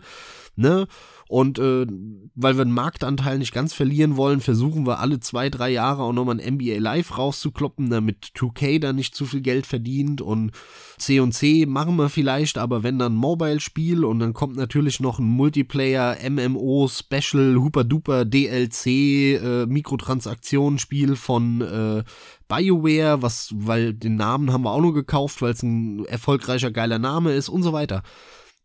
[0.55, 0.87] ne?
[1.31, 1.87] Und äh,
[2.35, 6.11] weil wir den Marktanteil nicht ganz verlieren wollen, versuchen wir alle zwei, drei Jahre auch
[6.11, 10.19] nochmal ein NBA Live rauszukloppen, damit 2K da nicht zu viel Geld verdient.
[10.19, 10.51] Und
[10.97, 16.17] C&C machen wir vielleicht, aber wenn dann Mobile-Spiel und dann kommt natürlich noch ein Multiplayer,
[16.29, 22.03] MMO, Special, Hooper Duper, DLC, äh, Mikrotransaktionsspiel von äh,
[22.49, 26.99] BioWare, was, weil den Namen haben wir auch nur gekauft, weil es ein erfolgreicher, geiler
[26.99, 28.03] Name ist und so weiter.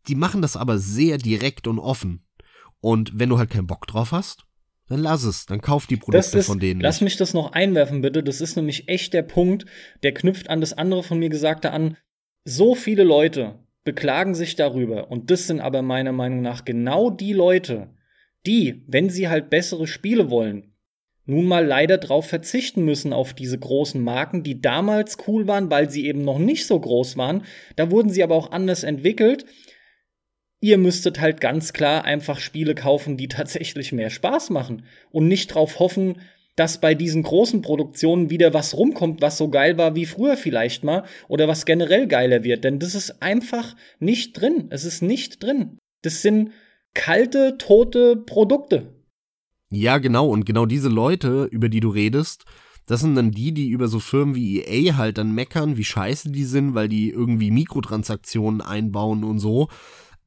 [0.09, 2.26] Die machen das aber sehr direkt und offen.
[2.81, 4.45] Und wenn du halt keinen Bock drauf hast,
[4.89, 6.81] dann lass es, dann kauf die Produkte ist, von denen.
[6.81, 8.23] Lass mich das noch einwerfen, bitte.
[8.23, 9.67] Das ist nämlich echt der Punkt,
[10.03, 11.97] der knüpft an das andere von mir Gesagte an.
[12.45, 17.33] So viele Leute beklagen sich darüber, und das sind aber meiner Meinung nach genau die
[17.33, 17.95] Leute,
[18.45, 20.75] die, wenn sie halt bessere Spiele wollen,
[21.25, 25.91] nun mal leider drauf verzichten müssen auf diese großen Marken, die damals cool waren, weil
[25.91, 27.43] sie eben noch nicht so groß waren.
[27.75, 29.45] Da wurden sie aber auch anders entwickelt
[30.61, 35.49] ihr müsstet halt ganz klar einfach Spiele kaufen, die tatsächlich mehr Spaß machen und nicht
[35.49, 36.21] drauf hoffen,
[36.57, 40.85] dass bei diesen großen Produktionen wieder was rumkommt, was so geil war wie früher vielleicht
[40.85, 44.69] mal oder was generell geiler wird, denn das ist einfach nicht drin.
[44.71, 45.79] Es ist nicht drin.
[46.03, 46.53] Das sind
[46.95, 48.95] kalte, tote Produkte.
[49.71, 50.29] Ja, genau.
[50.29, 52.45] Und genau diese Leute, über die du redest,
[52.87, 56.31] das sind dann die, die über so Firmen wie EA halt dann meckern, wie scheiße
[56.31, 59.69] die sind, weil die irgendwie Mikrotransaktionen einbauen und so.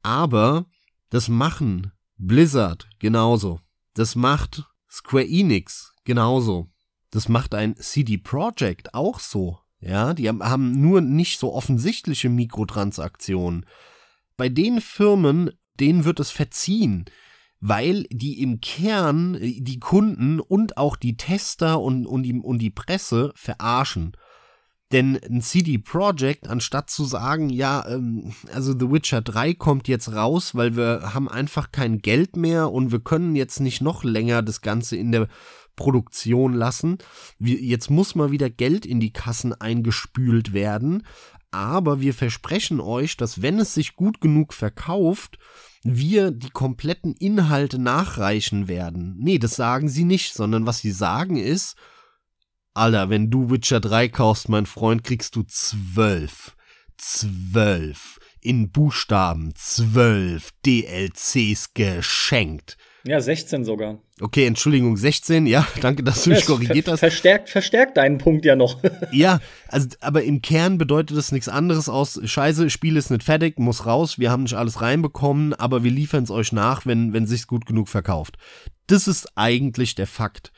[0.02, 0.66] Aber
[1.10, 3.60] das machen Blizzard genauso.
[3.94, 6.70] Das macht Square Enix genauso.
[7.10, 9.58] Das macht ein CD Projekt auch so.
[9.80, 13.66] Ja, die haben nur nicht so offensichtliche Mikrotransaktionen.
[14.36, 17.06] Bei den Firmen, denen wird es verziehen,
[17.60, 22.70] weil die im Kern die Kunden und auch die Tester und, und, die, und die
[22.70, 24.16] Presse verarschen.
[24.92, 30.12] Denn ein CD Projekt, anstatt zu sagen, ja, ähm, also The Witcher 3 kommt jetzt
[30.12, 34.42] raus, weil wir haben einfach kein Geld mehr und wir können jetzt nicht noch länger
[34.42, 35.28] das Ganze in der
[35.76, 36.98] Produktion lassen.
[37.38, 41.04] Wir, jetzt muss mal wieder Geld in die Kassen eingespült werden.
[41.52, 45.38] Aber wir versprechen euch, dass wenn es sich gut genug verkauft,
[45.82, 49.16] wir die kompletten Inhalte nachreichen werden.
[49.18, 51.76] Nee, das sagen sie nicht, sondern was sie sagen ist,
[52.74, 56.56] Alter, wenn du Witcher 3 kaufst, mein Freund, kriegst du zwölf.
[56.96, 58.18] Zwölf.
[58.40, 62.76] In Buchstaben zwölf DLCs geschenkt.
[63.04, 63.98] Ja, 16 sogar.
[64.20, 67.00] Okay, Entschuldigung, 16, ja, danke, dass du mich korrigiert hast.
[67.00, 68.80] Verstärkt, verstärkt deinen Punkt ja noch.
[69.12, 73.58] ja, also, aber im Kern bedeutet das nichts anderes aus, scheiße, Spiel ist nicht fertig,
[73.58, 77.26] muss raus, wir haben nicht alles reinbekommen, aber wir liefern es euch nach, wenn, wenn
[77.26, 78.36] sich's gut genug verkauft.
[78.86, 80.52] Das ist eigentlich der Fakt.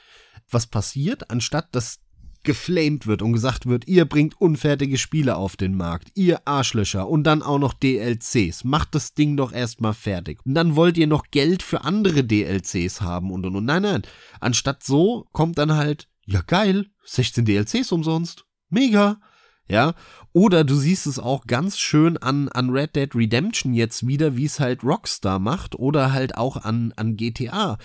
[0.52, 1.98] Was passiert, anstatt dass
[2.44, 7.24] geflamed wird und gesagt wird, ihr bringt unfertige Spiele auf den Markt, ihr Arschlöcher und
[7.24, 8.64] dann auch noch DLCs.
[8.64, 10.44] Macht das Ding doch erstmal fertig.
[10.44, 13.64] Und dann wollt ihr noch Geld für andere DLCs haben und und und.
[13.64, 14.02] Nein, nein.
[14.40, 18.44] Anstatt so kommt dann halt, ja geil, 16 DLCs umsonst.
[18.68, 19.20] Mega.
[19.68, 19.94] Ja,
[20.32, 24.44] oder du siehst es auch ganz schön an, an Red Dead Redemption jetzt wieder, wie
[24.44, 27.78] es halt Rockstar macht oder halt auch an, an GTA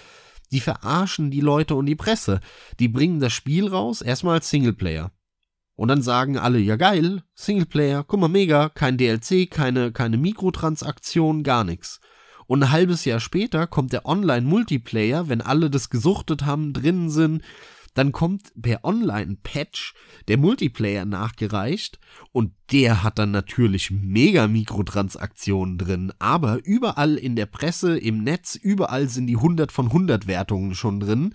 [0.52, 2.40] die verarschen die Leute und die Presse.
[2.80, 5.12] Die bringen das Spiel raus, erstmal als Singleplayer.
[5.76, 11.44] Und dann sagen alle, ja geil, Singleplayer, guck mal, mega, kein DLC, keine, keine Mikrotransaktion,
[11.44, 12.00] gar nichts.
[12.48, 17.44] Und ein halbes Jahr später kommt der Online-Multiplayer, wenn alle das gesuchtet haben, drinnen sind,
[17.98, 19.96] dann kommt per Online-Patch
[20.28, 22.00] der Multiplayer nachgereicht
[22.32, 28.54] und der hat dann natürlich mega Mikrotransaktionen drin, aber überall in der Presse, im Netz,
[28.54, 31.34] überall sind die 100 von 100 Wertungen schon drin.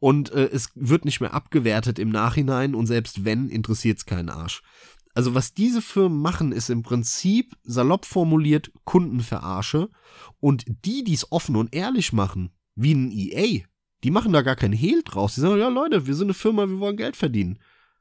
[0.00, 4.30] Und äh, es wird nicht mehr abgewertet im Nachhinein und selbst wenn, interessiert es keinen
[4.30, 4.62] Arsch.
[5.14, 9.90] Also was diese Firmen machen, ist im Prinzip salopp formuliert Kundenverarsche.
[10.40, 13.64] Und die, die es offen und ehrlich machen, wie ein EA,
[14.04, 15.34] die machen da gar keinen Hehl draus.
[15.34, 17.58] Die sagen, ja Leute, wir sind eine Firma, wir wollen Geld verdienen.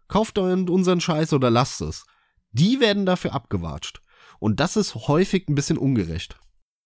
[0.08, 2.06] Kauft unseren Scheiß oder lasst es.
[2.52, 4.02] Die werden dafür abgewatscht.
[4.40, 6.40] Und das ist häufig ein bisschen ungerecht.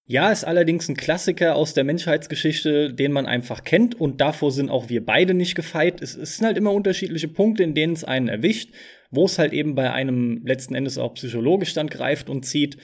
[0.06, 4.70] Ja, ist allerdings ein Klassiker aus der Menschheitsgeschichte, den man einfach kennt und davor sind
[4.70, 6.02] auch wir beide nicht gefeit.
[6.02, 8.74] Es, es sind halt immer unterschiedliche Punkte, in denen es einen erwischt,
[9.12, 12.78] wo es halt eben bei einem letzten Endes auch psychologisch dann greift und zieht.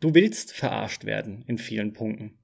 [0.00, 2.39] Du willst verarscht werden in vielen Punkten.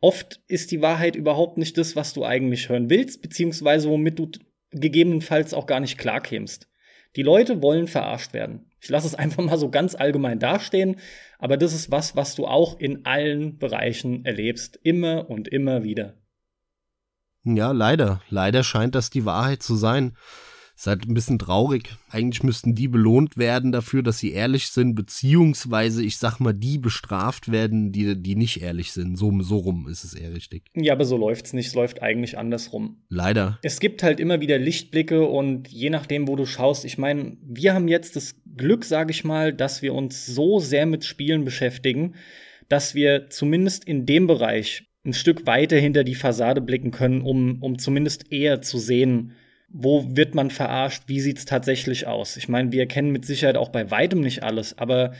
[0.00, 4.30] Oft ist die Wahrheit überhaupt nicht das, was du eigentlich hören willst, beziehungsweise womit du
[4.70, 6.68] gegebenenfalls auch gar nicht klarkämst.
[7.16, 8.70] Die Leute wollen verarscht werden.
[8.80, 10.96] Ich lasse es einfach mal so ganz allgemein dastehen,
[11.38, 16.14] aber das ist was, was du auch in allen Bereichen erlebst, immer und immer wieder.
[17.44, 18.22] Ja, leider.
[18.28, 20.16] Leider scheint das die Wahrheit zu sein.
[20.80, 21.90] Ist halt ein bisschen traurig.
[22.08, 26.78] Eigentlich müssten die belohnt werden dafür, dass sie ehrlich sind, beziehungsweise, ich sag mal, die
[26.78, 29.16] bestraft werden, die, die nicht ehrlich sind.
[29.16, 30.62] So, so rum ist es eher richtig.
[30.74, 31.66] Ja, aber so läuft's nicht.
[31.66, 33.02] Es läuft eigentlich andersrum.
[33.10, 33.58] Leider.
[33.62, 37.74] Es gibt halt immer wieder Lichtblicke und je nachdem, wo du schaust, ich meine, wir
[37.74, 42.14] haben jetzt das Glück, sage ich mal, dass wir uns so sehr mit Spielen beschäftigen,
[42.70, 47.62] dass wir zumindest in dem Bereich ein Stück weiter hinter die Fassade blicken können, um,
[47.62, 49.34] um zumindest eher zu sehen,
[49.72, 52.36] wo wird man verarscht, wie sieht's tatsächlich aus.
[52.36, 55.12] Ich meine, wir kennen mit Sicherheit auch bei weitem nicht alles, aber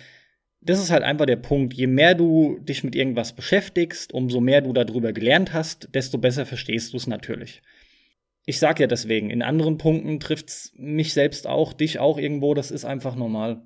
[0.60, 1.72] das ist halt einfach der Punkt.
[1.72, 6.44] Je mehr du dich mit irgendwas beschäftigst, umso mehr du darüber gelernt hast, desto besser
[6.44, 7.62] verstehst du es natürlich.
[8.44, 12.70] Ich sag ja deswegen, in anderen Punkten trifft's mich selbst auch, dich auch irgendwo, das
[12.70, 13.62] ist einfach normal.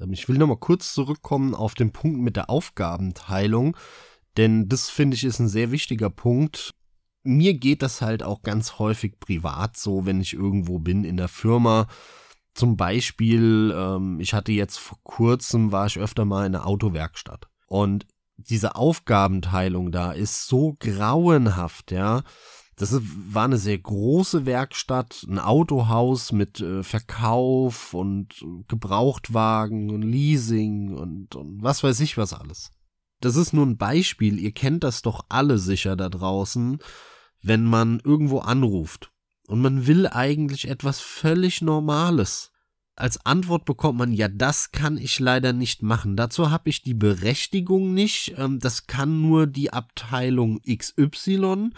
[0.00, 3.76] Ähm, ich will noch mal kurz zurückkommen auf den Punkt mit der Aufgabenteilung,
[4.36, 6.74] denn das finde ich ist ein sehr wichtiger Punkt
[7.26, 11.28] mir geht das halt auch ganz häufig privat so, wenn ich irgendwo bin in der
[11.28, 11.86] Firma.
[12.54, 17.48] Zum Beispiel, ähm, ich hatte jetzt vor kurzem, war ich öfter mal in einer Autowerkstatt.
[17.66, 22.22] Und diese Aufgabenteilung da ist so grauenhaft, ja.
[22.78, 22.94] Das
[23.32, 31.34] war eine sehr große Werkstatt, ein Autohaus mit äh, Verkauf und Gebrauchtwagen und Leasing und,
[31.34, 32.72] und was weiß ich was alles.
[33.20, 36.78] Das ist nur ein Beispiel, ihr kennt das doch alle sicher da draußen
[37.46, 39.12] wenn man irgendwo anruft
[39.46, 42.50] und man will eigentlich etwas völlig Normales.
[42.96, 46.16] Als Antwort bekommt man, ja, das kann ich leider nicht machen.
[46.16, 48.34] Dazu habe ich die Berechtigung nicht.
[48.38, 51.70] Ähm, das kann nur die Abteilung XY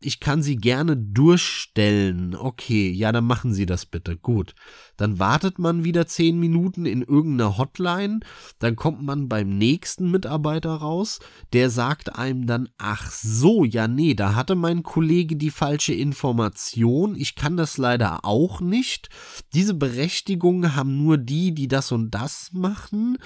[0.00, 2.36] ich kann sie gerne durchstellen.
[2.36, 4.16] Okay, ja, dann machen Sie das bitte.
[4.16, 4.54] Gut.
[4.96, 8.20] Dann wartet man wieder zehn Minuten in irgendeiner Hotline,
[8.58, 11.20] dann kommt man beim nächsten Mitarbeiter raus,
[11.52, 17.14] der sagt einem dann, ach so, ja, nee, da hatte mein Kollege die falsche Information,
[17.14, 19.08] ich kann das leider auch nicht.
[19.54, 23.18] Diese Berechtigung haben nur die, die das und das machen.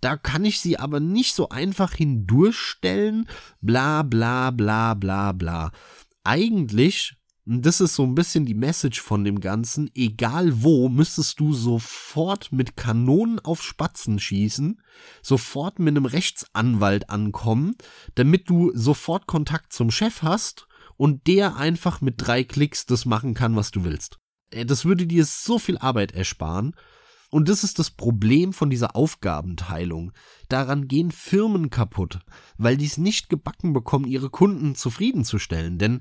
[0.00, 3.28] Da kann ich sie aber nicht so einfach hindurchstellen.
[3.60, 5.70] Bla bla bla bla bla
[6.24, 11.52] eigentlich, das ist so ein bisschen die Message von dem Ganzen, egal wo, müsstest du
[11.52, 14.80] sofort mit Kanonen auf Spatzen schießen,
[15.22, 17.76] sofort mit einem Rechtsanwalt ankommen,
[18.14, 23.34] damit du sofort Kontakt zum Chef hast und der einfach mit drei Klicks das machen
[23.34, 24.18] kann, was du willst.
[24.50, 26.74] Äh, das würde dir so viel Arbeit ersparen.
[27.30, 30.12] Und das ist das Problem von dieser Aufgabenteilung.
[30.48, 32.18] Daran gehen Firmen kaputt,
[32.58, 35.78] weil die es nicht gebacken bekommen, ihre Kunden zufriedenzustellen.
[35.78, 36.00] Denn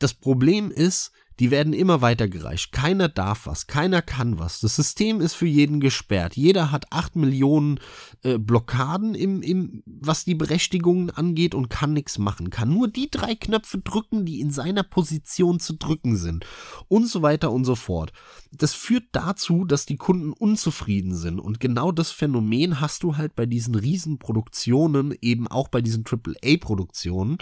[0.00, 2.70] das Problem ist, die werden immer weitergereicht.
[2.70, 4.60] Keiner darf was, keiner kann was.
[4.60, 6.36] Das System ist für jeden gesperrt.
[6.36, 7.80] Jeder hat acht Millionen
[8.22, 12.50] äh, Blockaden im, im, was die Berechtigungen angeht und kann nichts machen.
[12.50, 16.44] Kann nur die drei Knöpfe drücken, die in seiner Position zu drücken sind.
[16.88, 18.12] Und so weiter und so fort.
[18.52, 21.40] Das führt dazu, dass die Kunden unzufrieden sind.
[21.40, 27.38] Und genau das Phänomen hast du halt bei diesen Riesenproduktionen, eben auch bei diesen AAA-Produktionen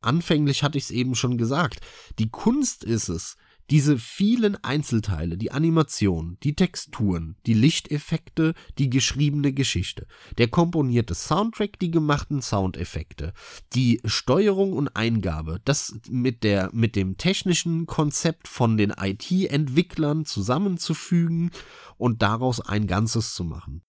[0.00, 1.80] anfänglich hatte ich es eben schon gesagt,
[2.18, 3.36] die Kunst ist es,
[3.70, 10.08] diese vielen Einzelteile, die Animation, die Texturen, die Lichteffekte, die geschriebene Geschichte,
[10.38, 13.32] der komponierte Soundtrack, die gemachten Soundeffekte,
[13.74, 21.52] die Steuerung und Eingabe, das mit der, mit dem technischen Konzept von den IT-Entwicklern zusammenzufügen
[21.96, 23.82] und daraus ein Ganzes zu machen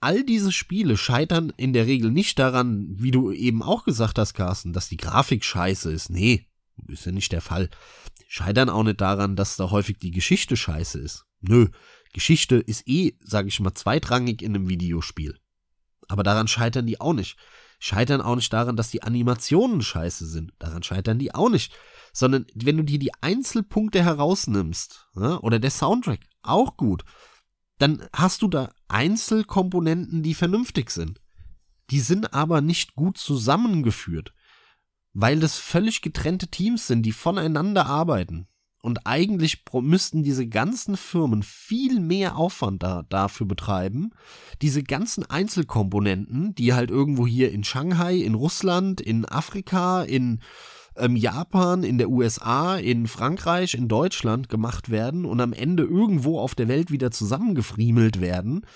[0.00, 4.34] all diese Spiele scheitern in der Regel nicht daran, wie du eben auch gesagt hast,
[4.34, 6.10] Carsten, dass die Grafik scheiße ist.
[6.10, 6.46] Nee,
[6.86, 7.70] ist ja nicht der Fall.
[8.28, 11.24] Scheitern auch nicht daran, dass da häufig die Geschichte scheiße ist.
[11.40, 11.68] Nö,
[12.12, 15.38] Geschichte ist eh, sag ich mal, zweitrangig in einem Videospiel.
[16.08, 17.36] Aber daran scheitern die auch nicht.
[17.80, 20.52] Scheitern auch nicht daran, dass die Animationen scheiße sind.
[20.58, 21.72] Daran scheitern die auch nicht.
[22.12, 27.04] Sondern wenn du dir die Einzelpunkte herausnimmst, ja, oder der Soundtrack, auch gut
[27.78, 31.20] dann hast du da Einzelkomponenten, die vernünftig sind.
[31.90, 34.34] Die sind aber nicht gut zusammengeführt,
[35.12, 38.48] weil das völlig getrennte Teams sind, die voneinander arbeiten.
[38.80, 44.12] Und eigentlich müssten diese ganzen Firmen viel mehr Aufwand da, dafür betreiben,
[44.62, 50.40] diese ganzen Einzelkomponenten, die halt irgendwo hier in Shanghai, in Russland, in Afrika, in
[50.98, 56.38] ähm, Japan, in der USA, in Frankreich, in Deutschland gemacht werden und am Ende irgendwo
[56.38, 58.66] auf der Welt wieder zusammengefriemelt werden,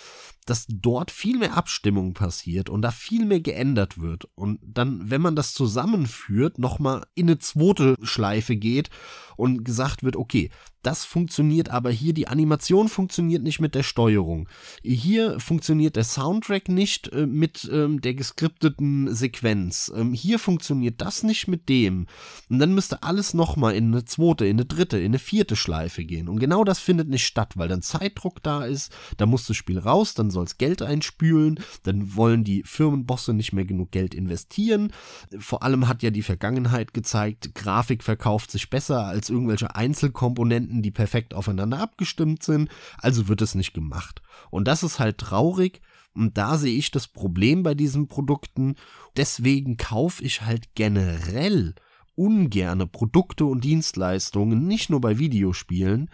[0.46, 4.28] dass dort viel mehr Abstimmung passiert und da viel mehr geändert wird.
[4.34, 8.90] Und dann, wenn man das zusammenführt, nochmal in eine zweite Schleife geht
[9.36, 10.50] und gesagt wird, okay,
[10.82, 14.48] das funktioniert aber hier, die Animation funktioniert nicht mit der Steuerung.
[14.82, 19.92] Hier funktioniert der Soundtrack nicht äh, mit ähm, der geskripteten Sequenz.
[19.94, 22.06] Ähm, hier funktioniert das nicht mit dem.
[22.50, 26.04] Und dann müsste alles nochmal in eine zweite, in eine dritte, in eine vierte Schleife
[26.04, 26.28] gehen.
[26.28, 29.78] Und genau das findet nicht statt, weil dann Zeitdruck da ist, da muss das Spiel
[29.78, 34.92] raus, dann soll es Geld einspülen, dann wollen die Firmenbosse nicht mehr genug Geld investieren.
[35.38, 40.90] Vor allem hat ja die Vergangenheit gezeigt, Grafik verkauft sich besser als irgendwelche Einzelkomponenten, die
[40.90, 44.22] perfekt aufeinander abgestimmt sind, also wird es nicht gemacht.
[44.50, 45.80] Und das ist halt traurig,
[46.14, 48.76] und da sehe ich das Problem bei diesen Produkten.
[49.16, 51.74] Deswegen kaufe ich halt generell
[52.14, 56.10] ungerne Produkte und Dienstleistungen, nicht nur bei Videospielen,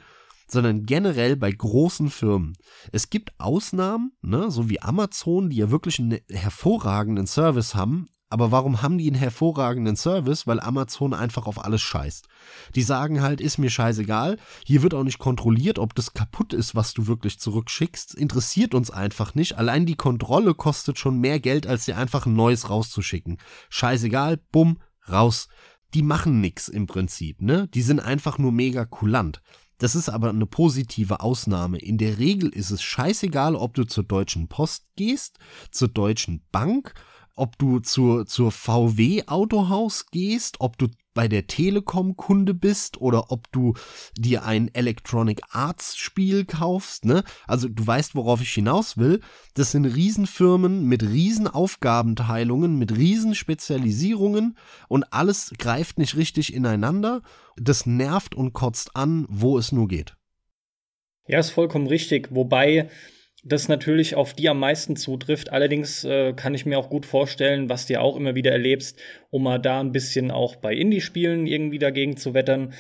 [0.46, 2.56] sondern generell bei großen Firmen.
[2.92, 8.50] Es gibt Ausnahmen, ne, so wie Amazon, die ja wirklich einen hervorragenden Service haben, aber
[8.52, 10.46] warum haben die einen hervorragenden Service?
[10.46, 12.28] Weil Amazon einfach auf alles scheißt.
[12.74, 14.36] Die sagen halt, ist mir scheißegal.
[14.66, 18.14] Hier wird auch nicht kontrolliert, ob das kaputt ist, was du wirklich zurückschickst.
[18.14, 19.56] Interessiert uns einfach nicht.
[19.56, 23.38] Allein die Kontrolle kostet schon mehr Geld, als dir einfach ein neues rauszuschicken.
[23.70, 25.48] Scheißegal, bumm, raus.
[25.94, 27.66] Die machen nix im Prinzip, ne?
[27.68, 29.40] Die sind einfach nur mega kulant.
[29.78, 31.78] Das ist aber eine positive Ausnahme.
[31.78, 35.38] In der Regel ist es scheißegal, ob du zur Deutschen Post gehst,
[35.70, 36.94] zur Deutschen Bank
[37.38, 43.32] ob du zur, zur VW Autohaus gehst, ob du bei der Telekom Kunde bist oder
[43.32, 43.74] ob du
[44.16, 47.24] dir ein Electronic Arts Spiel kaufst, ne?
[47.48, 49.20] Also du weißt, worauf ich hinaus will.
[49.54, 57.22] Das sind Riesenfirmen mit Riesenaufgabenteilungen, mit Riesenspezialisierungen und alles greift nicht richtig ineinander.
[57.56, 60.14] Das nervt und kotzt an, wo es nur geht.
[61.26, 62.28] Ja, ist vollkommen richtig.
[62.30, 62.90] Wobei
[63.48, 65.50] das natürlich auf die am meisten zutrifft.
[65.50, 68.98] Allerdings äh, kann ich mir auch gut vorstellen, was du auch immer wieder erlebst,
[69.30, 72.72] um mal da ein bisschen auch bei Indie-Spielen irgendwie dagegen zu wettern.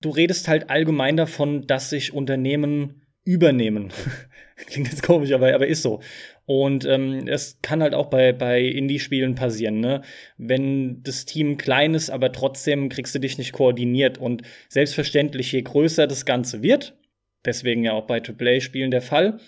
[0.00, 3.92] Du redest halt allgemein davon, dass sich Unternehmen übernehmen.
[4.56, 6.00] Klingt jetzt komisch, aber, aber ist so.
[6.46, 10.02] Und ähm, es kann halt auch bei, bei Indie-Spielen passieren, ne?
[10.38, 14.18] Wenn das Team klein ist, aber trotzdem kriegst du dich nicht koordiniert.
[14.18, 16.96] Und selbstverständlich, je größer das Ganze wird,
[17.44, 19.40] deswegen ja auch bei AAA-Spielen der Fall,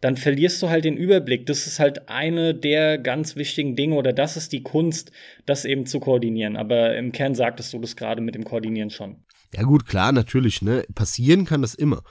[0.00, 1.46] dann verlierst du halt den Überblick.
[1.46, 5.12] Das ist halt eine der ganz wichtigen Dinge oder das ist die Kunst,
[5.46, 6.56] das eben zu koordinieren.
[6.56, 9.16] Aber im Kern sagtest du das gerade mit dem Koordinieren schon.
[9.54, 10.84] Ja gut, klar, natürlich, ne?
[10.94, 12.02] Passieren kann das immer.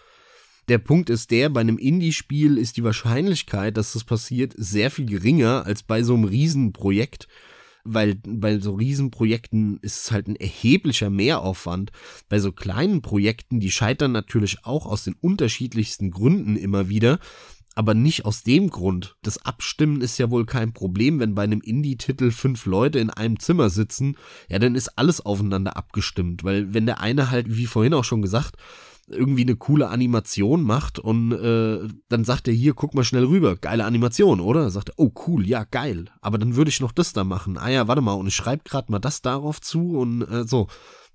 [0.67, 5.07] Der Punkt ist der, bei einem Indie-Spiel ist die Wahrscheinlichkeit, dass das passiert, sehr viel
[5.07, 7.27] geringer als bei so einem Riesenprojekt
[7.83, 11.91] weil bei so Riesenprojekten ist es halt ein erheblicher Mehraufwand.
[12.27, 17.19] Bei so kleinen Projekten, die scheitern natürlich auch aus den unterschiedlichsten Gründen immer wieder
[17.79, 19.15] aber nicht aus dem Grund.
[19.21, 23.39] Das Abstimmen ist ja wohl kein Problem, wenn bei einem Indie-Titel fünf Leute in einem
[23.39, 24.17] Zimmer sitzen,
[24.49, 28.21] ja, dann ist alles aufeinander abgestimmt, weil wenn der eine halt, wie vorhin auch schon
[28.21, 28.57] gesagt,
[29.07, 33.55] irgendwie eine coole Animation macht und äh, dann sagt er hier, guck mal schnell rüber,
[33.55, 34.69] geile Animation, oder?
[34.71, 37.57] Sagt er, oh cool, ja geil, aber dann würde ich noch das da machen.
[37.57, 40.67] Ah ja, warte mal, und ich schreibe gerade mal das darauf zu und äh, so.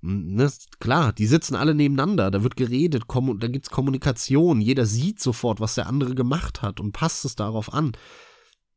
[0.07, 5.19] Ne, klar, die sitzen alle nebeneinander, da wird geredet, da gibt es Kommunikation, jeder sieht
[5.19, 7.93] sofort, was der andere gemacht hat und passt es darauf an.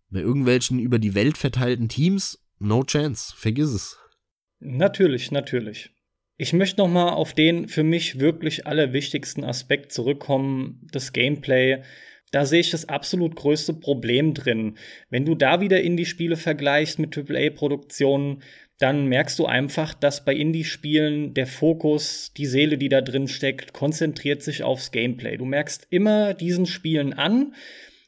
[0.08, 3.98] Bei irgendwelchen über die Welt verteilten Teams, no chance, vergiss es.
[4.60, 5.90] Natürlich, natürlich.
[6.38, 11.82] Ich möchte noch mal auf den für mich wirklich allerwichtigsten Aspekt zurückkommen, das Gameplay.
[12.30, 14.78] Da sehe ich das absolut größte Problem drin.
[15.10, 18.42] Wenn du da wieder Indie-Spiele vergleichst mit AAA-Produktionen,
[18.78, 23.72] dann merkst du einfach, dass bei Indie-Spielen der Fokus, die Seele, die da drin steckt,
[23.72, 25.36] konzentriert sich aufs Gameplay.
[25.36, 27.54] Du merkst immer diesen Spielen an,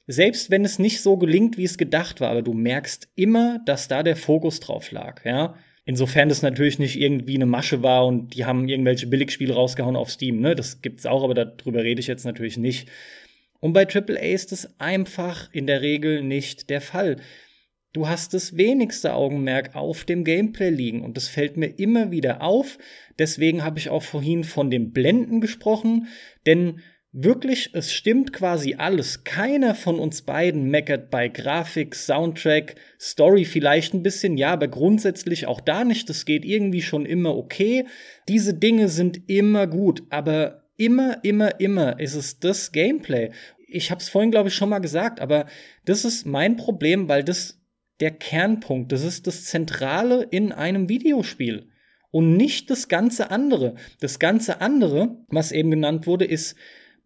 [0.06, 3.88] selbst wenn es nicht so gelingt, wie es gedacht war, aber du merkst immer, dass
[3.88, 5.56] da der Fokus drauf lag, ja.
[5.84, 10.10] Insofern das natürlich nicht irgendwie eine Masche war und die haben irgendwelche Billigspiele rausgehauen auf
[10.10, 10.54] Steam, ne?
[10.54, 12.88] Das gibt's auch, aber darüber rede ich jetzt natürlich nicht.
[13.60, 17.16] Und bei AAA ist es einfach in der Regel nicht der Fall.
[17.92, 22.40] Du hast das wenigste Augenmerk auf dem Gameplay liegen und das fällt mir immer wieder
[22.40, 22.78] auf.
[23.18, 26.06] Deswegen habe ich auch vorhin von dem Blenden gesprochen,
[26.46, 26.80] denn
[27.12, 29.24] wirklich, es stimmt quasi alles.
[29.24, 35.46] Keiner von uns beiden meckert bei Grafik, Soundtrack, Story vielleicht ein bisschen, ja, aber grundsätzlich
[35.46, 36.08] auch da nicht.
[36.08, 37.86] Das geht irgendwie schon immer okay.
[38.28, 43.32] Diese Dinge sind immer gut, aber immer, immer, immer ist es das Gameplay.
[43.66, 45.46] Ich habe es vorhin, glaube ich, schon mal gesagt, aber
[45.84, 47.59] das ist mein Problem, weil das
[48.00, 48.92] der Kernpunkt.
[48.92, 51.68] Das ist das Zentrale in einem Videospiel.
[52.10, 53.76] Und nicht das ganze andere.
[54.00, 56.56] Das ganze andere, was eben genannt wurde, ist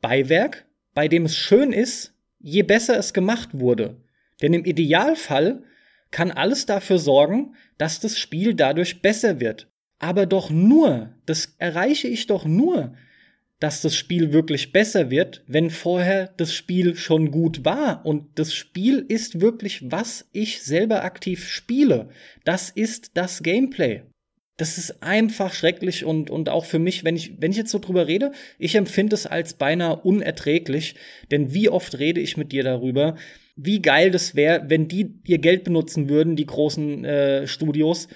[0.00, 4.02] Beiwerk, bei dem es schön ist, je besser es gemacht wurde.
[4.40, 5.62] Denn im Idealfall
[6.10, 9.68] kann alles dafür sorgen, dass das Spiel dadurch besser wird.
[9.98, 12.94] Aber doch nur, das erreiche ich doch nur,
[13.64, 18.04] dass das Spiel wirklich besser wird, wenn vorher das Spiel schon gut war.
[18.04, 22.10] Und das Spiel ist wirklich, was ich selber aktiv spiele.
[22.44, 24.02] Das ist das Gameplay.
[24.58, 27.78] Das ist einfach schrecklich und, und auch für mich, wenn ich, wenn ich jetzt so
[27.78, 30.96] drüber rede, ich empfinde es als beinahe unerträglich,
[31.30, 33.16] denn wie oft rede ich mit dir darüber,
[33.56, 38.08] wie geil das wäre, wenn die ihr Geld benutzen würden, die großen äh, Studios,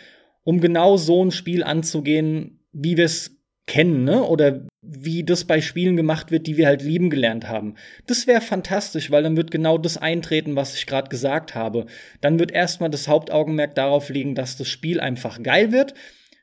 [0.45, 3.38] um genau so ein Spiel anzugehen, wie wir es
[3.69, 4.25] kennen, ne?
[4.25, 7.75] Oder wie das bei Spielen gemacht wird, die wir halt lieben gelernt haben.
[8.07, 11.87] Das wäre fantastisch, weil dann wird genau das eintreten, was ich gerade gesagt habe.
[12.21, 15.95] Dann wird erstmal das Hauptaugenmerk darauf liegen, dass das Spiel einfach geil wird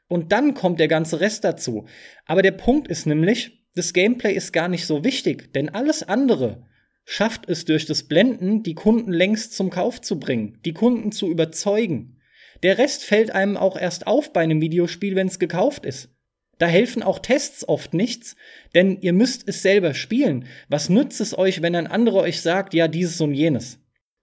[0.08, 1.86] und dann kommt der ganze Rest dazu.
[2.26, 6.66] Aber der Punkt ist nämlich, das Gameplay ist gar nicht so wichtig, denn alles andere
[7.04, 11.30] schafft es durch das Blenden, die Kunden längst zum Kauf zu bringen, die Kunden zu
[11.30, 12.20] überzeugen.
[12.64, 16.15] Der Rest fällt einem auch erst auf bei einem Videospiel, wenn es gekauft ist.
[16.58, 18.36] Da helfen auch Tests oft nichts,
[18.74, 20.46] denn ihr müsst es selber spielen.
[20.70, 23.80] Was nützt es euch, wenn ein anderer euch sagt, ja, dieses und jenes?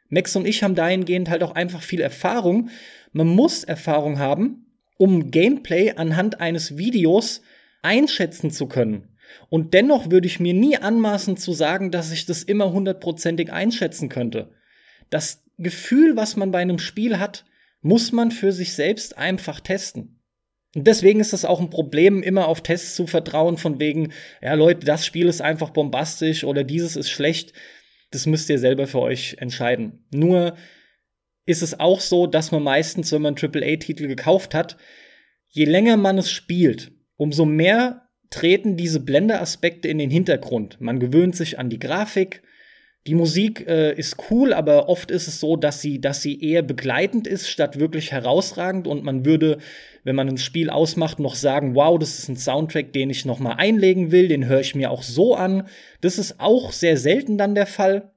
[0.09, 2.71] Max und ich haben dahingehend halt auch einfach viel Erfahrung.
[3.13, 4.67] Man muss Erfahrung haben,
[4.99, 7.43] um Gameplay anhand eines Videos
[7.83, 9.09] einschätzen zu können.
[9.49, 14.09] Und dennoch würde ich mir nie anmaßen zu sagen, dass ich das immer hundertprozentig einschätzen
[14.09, 14.53] könnte.
[15.11, 17.45] Das Gefühl, was man bei einem Spiel hat,
[17.81, 20.22] muss man für sich selbst einfach testen.
[20.75, 24.55] Und deswegen ist es auch ein Problem, immer auf Tests zu vertrauen, von wegen, ja
[24.55, 27.53] Leute, das Spiel ist einfach bombastisch oder dieses ist schlecht.
[28.11, 30.07] Das müsst ihr selber für euch entscheiden.
[30.13, 30.57] Nur
[31.45, 34.77] ist es auch so, dass man meistens, wenn man AAA-Titel gekauft hat,
[35.49, 40.81] je länger man es spielt, umso mehr treten diese Blenderaspekte in den Hintergrund.
[40.81, 42.43] Man gewöhnt sich an die Grafik.
[43.09, 46.63] Die Musik äh, ist cool, aber oft ist es so, dass sie, dass sie eher
[46.63, 48.87] begleitend ist, statt wirklich herausragend.
[48.87, 49.59] Und man würde,
[50.05, 53.41] wenn man ein Spiel ausmacht, noch sagen, wow, das ist ein Soundtrack, den ich noch
[53.41, 55.67] mal einlegen will, den höre ich mir auch so an.
[56.01, 58.13] Das ist auch sehr selten dann der Fall.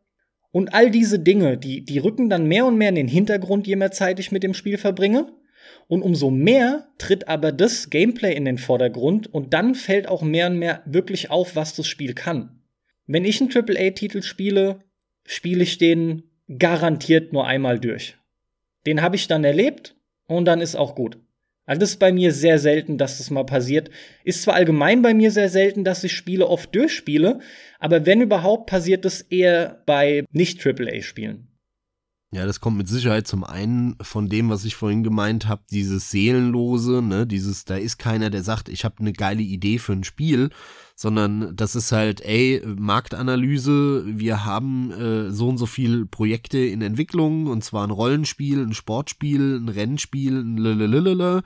[0.52, 3.76] Und all diese Dinge, die, die rücken dann mehr und mehr in den Hintergrund, je
[3.78, 5.34] mehr Zeit ich mit dem Spiel verbringe.
[5.88, 10.48] Und umso mehr tritt aber das Gameplay in den Vordergrund und dann fällt auch mehr
[10.48, 12.55] und mehr wirklich auf, was das Spiel kann.
[13.08, 14.80] Wenn ich einen AAA-Titel spiele,
[15.26, 16.24] spiele ich den
[16.58, 18.18] garantiert nur einmal durch.
[18.86, 19.96] Den habe ich dann erlebt
[20.28, 21.18] und dann ist auch gut.
[21.66, 23.90] Also das ist bei mir sehr selten, dass das mal passiert.
[24.24, 27.40] Ist zwar allgemein bei mir sehr selten, dass ich Spiele oft durchspiele,
[27.80, 31.48] aber wenn überhaupt, passiert das eher bei Nicht-AAA-Spielen.
[32.32, 36.12] Ja, das kommt mit Sicherheit zum einen von dem, was ich vorhin gemeint habe, dieses
[36.12, 40.04] Seelenlose, ne, dieses, da ist keiner, der sagt, ich habe eine geile Idee für ein
[40.04, 40.50] Spiel,
[40.96, 46.82] sondern das ist halt, ey, Marktanalyse, wir haben äh, so und so viel Projekte in
[46.82, 51.44] Entwicklung, und zwar ein Rollenspiel, ein Sportspiel, ein Rennspiel, ein Lelelelele.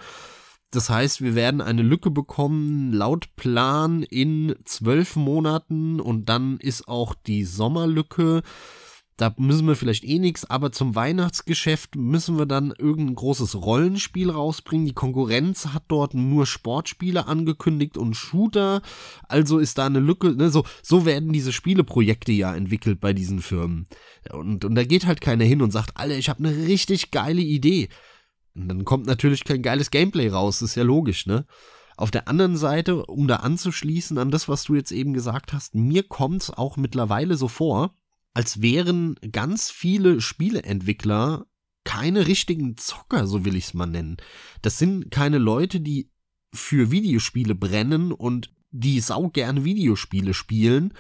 [0.72, 6.88] Das heißt, wir werden eine Lücke bekommen, laut Plan in zwölf Monaten und dann ist
[6.88, 8.44] auch die Sommerlücke
[9.20, 14.30] da müssen wir vielleicht eh nichts, aber zum Weihnachtsgeschäft müssen wir dann irgendein großes Rollenspiel
[14.30, 14.86] rausbringen.
[14.86, 18.82] Die Konkurrenz hat dort nur Sportspiele angekündigt und Shooter,
[19.28, 20.32] also ist da eine Lücke.
[20.32, 20.50] Ne?
[20.50, 23.88] So, so werden diese Spieleprojekte ja entwickelt bei diesen Firmen.
[24.32, 27.42] Und, und da geht halt keiner hin und sagt, Alter, ich habe eine richtig geile
[27.42, 27.90] Idee.
[28.56, 31.46] Und dann kommt natürlich kein geiles Gameplay raus, ist ja logisch, ne?
[31.98, 35.76] Auf der anderen Seite, um da anzuschließen an das, was du jetzt eben gesagt hast,
[35.76, 37.94] mir kommt's auch mittlerweile so vor,
[38.34, 41.46] als wären ganz viele Spieleentwickler
[41.84, 44.18] keine richtigen Zocker, so will ich es mal nennen.
[44.62, 46.12] Das sind keine Leute, die
[46.54, 50.94] für Videospiele brennen und die sau gerne Videospiele spielen,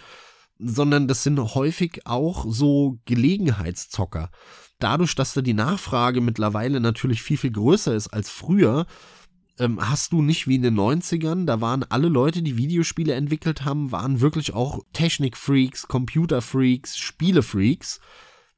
[0.58, 4.32] sondern das sind häufig auch so Gelegenheitszocker.
[4.80, 8.86] Dadurch, dass da die Nachfrage mittlerweile natürlich viel, viel größer ist als früher,
[9.60, 13.66] ähm, hast du nicht wie in den 90ern, da waren alle Leute, die Videospiele entwickelt
[13.66, 17.99] haben, waren wirklich auch Technikfreaks, Computerfreaks, Spielefreaks,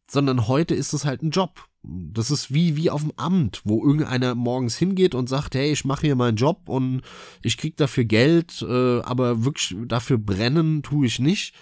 [0.10, 1.68] sondern heute ist es halt ein Job.
[1.84, 5.84] Das ist wie, wie auf dem Amt, wo irgendeiner morgens hingeht und sagt, hey, ich
[5.84, 7.02] mache hier meinen Job und
[7.42, 11.56] ich krieg dafür Geld, äh, aber wirklich dafür brennen tue ich nicht.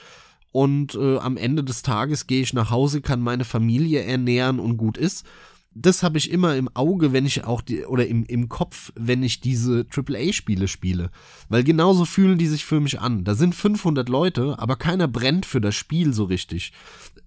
[0.51, 4.77] Und äh, am Ende des Tages gehe ich nach Hause, kann meine Familie ernähren und
[4.77, 5.25] gut ist
[5.81, 9.23] das habe ich immer im Auge, wenn ich auch die, oder im, im Kopf, wenn
[9.23, 11.09] ich diese AAA-Spiele spiele.
[11.47, 13.23] Weil genauso fühlen die sich für mich an.
[13.23, 16.73] Da sind 500 Leute, aber keiner brennt für das Spiel so richtig.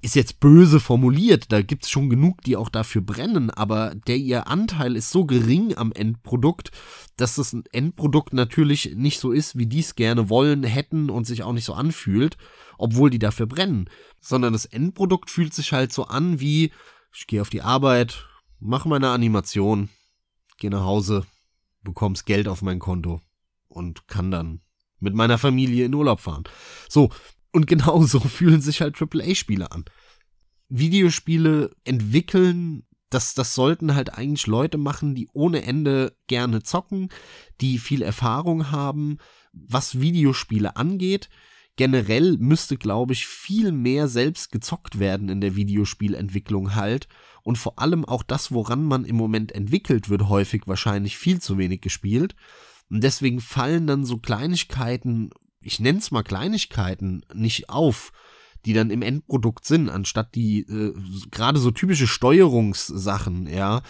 [0.02, 4.48] Ist jetzt böse formuliert, da gibt's schon genug, die auch dafür brennen, aber der ihr
[4.48, 6.72] Anteil ist so gering am Endprodukt,
[7.16, 11.42] dass das Endprodukt natürlich nicht so ist, wie die es gerne wollen, hätten und sich
[11.42, 12.36] auch nicht so anfühlt,
[12.78, 13.88] obwohl die dafür brennen.
[14.20, 16.72] Sondern das Endprodukt fühlt sich halt so an wie,
[17.14, 18.26] ich gehe auf die Arbeit,
[18.62, 19.88] mache meine Animation,
[20.58, 21.26] gehe nach Hause,
[21.82, 23.20] bekomm's Geld auf mein Konto
[23.68, 24.60] und kann dann
[25.00, 26.44] mit meiner Familie in Urlaub fahren.
[26.88, 27.10] So,
[27.52, 29.84] und genau so fühlen sich halt AAA-Spiele an.
[30.68, 37.10] Videospiele entwickeln, das, das sollten halt eigentlich Leute machen, die ohne Ende gerne zocken,
[37.60, 39.18] die viel Erfahrung haben,
[39.52, 41.28] was Videospiele angeht.
[41.76, 47.08] Generell müsste, glaube ich, viel mehr selbst gezockt werden in der Videospielentwicklung halt
[47.42, 51.58] und vor allem auch das, woran man im Moment entwickelt, wird häufig wahrscheinlich viel zu
[51.58, 52.34] wenig gespielt.
[52.90, 58.12] Und deswegen fallen dann so Kleinigkeiten, ich nenne es mal Kleinigkeiten, nicht auf,
[58.64, 60.94] die dann im Endprodukt sind, anstatt die äh,
[61.30, 63.82] gerade so typische Steuerungssachen, ja,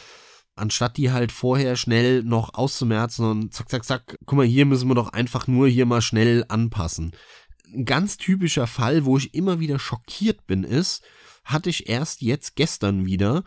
[0.55, 4.89] anstatt die halt vorher schnell noch auszumerzen und zack, zack, zack, guck mal, hier müssen
[4.89, 7.13] wir doch einfach nur hier mal schnell anpassen.
[7.73, 11.03] Ein ganz typischer Fall, wo ich immer wieder schockiert bin, ist,
[11.45, 13.45] hatte ich erst jetzt gestern wieder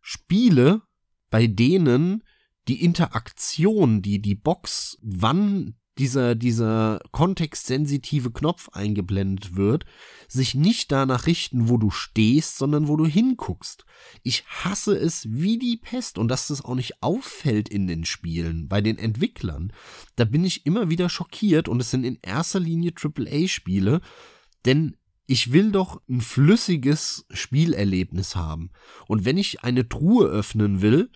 [0.00, 0.82] Spiele,
[1.30, 2.24] bei denen
[2.68, 9.84] die Interaktion, die die Box, wann dieser, dieser kontextsensitive Knopf eingeblendet wird,
[10.26, 13.84] sich nicht danach richten, wo du stehst, sondern wo du hinguckst.
[14.22, 18.68] Ich hasse es wie die Pest und dass das auch nicht auffällt in den Spielen,
[18.68, 19.72] bei den Entwicklern.
[20.16, 24.00] Da bin ich immer wieder schockiert und es sind in erster Linie AAA-Spiele,
[24.64, 28.70] denn ich will doch ein flüssiges Spielerlebnis haben.
[29.06, 31.10] Und wenn ich eine Truhe öffnen will,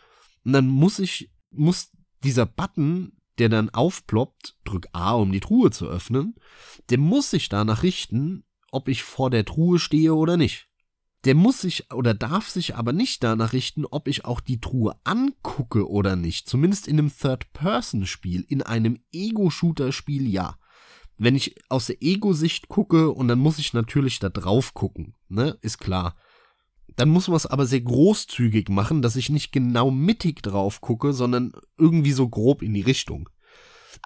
[0.45, 1.91] dann muss ich, muss
[2.23, 6.35] dieser Button, der dann aufploppt, drück A, um die Truhe zu öffnen,
[6.91, 10.69] der muss sich danach richten, ob ich vor der Truhe stehe oder nicht.
[11.25, 14.97] Der muss sich oder darf sich aber nicht danach richten, ob ich auch die Truhe
[15.05, 16.49] angucke oder nicht.
[16.49, 20.57] Zumindest in einem Third-Person-Spiel, in einem Ego-Shooter-Spiel ja
[21.19, 25.57] wenn ich aus der Ego-Sicht gucke und dann muss ich natürlich da drauf gucken, ne,
[25.61, 26.17] ist klar.
[26.97, 31.13] Dann muss man es aber sehr großzügig machen, dass ich nicht genau mittig drauf gucke,
[31.13, 33.29] sondern irgendwie so grob in die Richtung.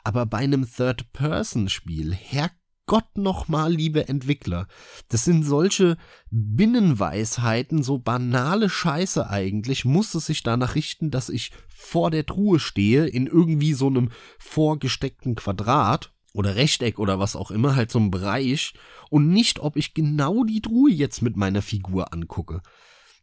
[0.02, 4.66] Aber bei einem Third-Person-Spiel, Herrgott nochmal, liebe Entwickler,
[5.08, 5.96] das sind solche
[6.30, 12.58] Binnenweisheiten, so banale Scheiße eigentlich, muss es sich danach richten, dass ich vor der Truhe
[12.58, 17.98] stehe, in irgendwie so einem vorgesteckten Quadrat oder Rechteck oder was auch immer, halt so
[17.98, 18.74] ein Bereich
[19.10, 22.62] und nicht, ob ich genau die Truhe jetzt mit meiner Figur angucke.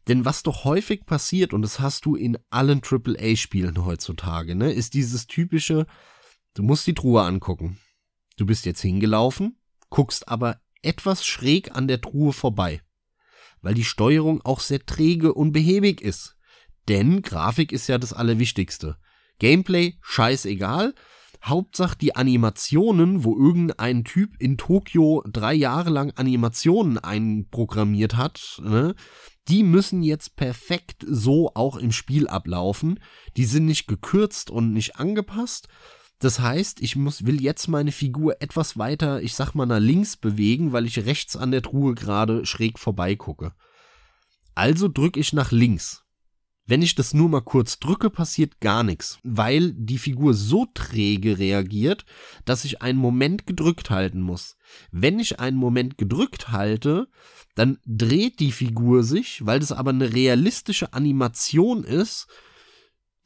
[0.08, 4.94] Denn was doch häufig passiert, und das hast du in allen AAA-Spielen heutzutage, ne, ist
[4.94, 5.86] dieses typische,
[6.54, 7.78] du musst die Truhe angucken.
[8.36, 9.58] Du bist jetzt hingelaufen,
[9.90, 12.80] guckst aber etwas schräg an der Truhe vorbei.
[13.60, 16.36] Weil die Steuerung auch sehr träge und behäbig ist.
[16.88, 18.96] Denn Grafik ist ja das Allerwichtigste.
[19.38, 20.94] Gameplay, scheißegal,
[21.44, 28.94] Hauptsache die Animationen, wo irgendein Typ in Tokio drei Jahre lang Animationen einprogrammiert hat, ne,
[29.48, 33.00] die müssen jetzt perfekt so auch im Spiel ablaufen.
[33.36, 35.68] Die sind nicht gekürzt und nicht angepasst.
[36.18, 40.16] Das heißt, ich muss, will jetzt meine Figur etwas weiter, ich sag mal, nach links
[40.16, 43.52] bewegen, weil ich rechts an der Truhe gerade schräg vorbeigucke.
[44.54, 46.04] Also drücke ich nach links.
[46.68, 51.38] Wenn ich das nur mal kurz drücke, passiert gar nichts, weil die Figur so träge
[51.38, 52.04] reagiert,
[52.44, 54.58] dass ich einen Moment gedrückt halten muss.
[54.92, 57.08] Wenn ich einen Moment gedrückt halte,
[57.54, 62.26] dann dreht die Figur sich, weil das aber eine realistische Animation ist,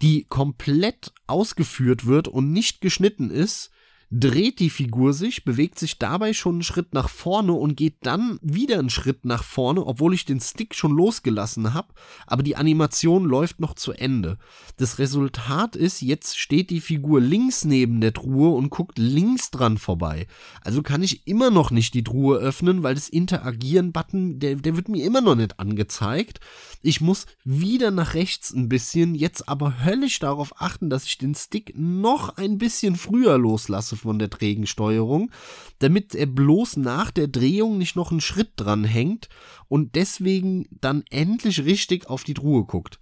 [0.02, 3.71] die komplett ausgeführt wird und nicht geschnitten ist,
[4.14, 8.38] dreht die Figur sich, bewegt sich dabei schon einen Schritt nach vorne und geht dann
[8.42, 11.94] wieder einen Schritt nach vorne, obwohl ich den Stick schon losgelassen habe,
[12.26, 14.36] aber die Animation läuft noch zu Ende.
[14.76, 19.78] Das Resultat ist, jetzt steht die Figur links neben der Truhe und guckt links dran
[19.78, 20.26] vorbei.
[20.62, 24.90] Also kann ich immer noch nicht die Truhe öffnen, weil das Interagieren-Button, der, der wird
[24.90, 26.40] mir immer noch nicht angezeigt.
[26.82, 31.34] Ich muss wieder nach rechts ein bisschen, jetzt aber höllisch darauf achten, dass ich den
[31.34, 35.30] Stick noch ein bisschen früher loslasse von der trägen Steuerung,
[35.78, 39.28] damit er bloß nach der Drehung nicht noch einen Schritt dran hängt
[39.68, 42.98] und deswegen dann endlich richtig auf die Truhe guckt.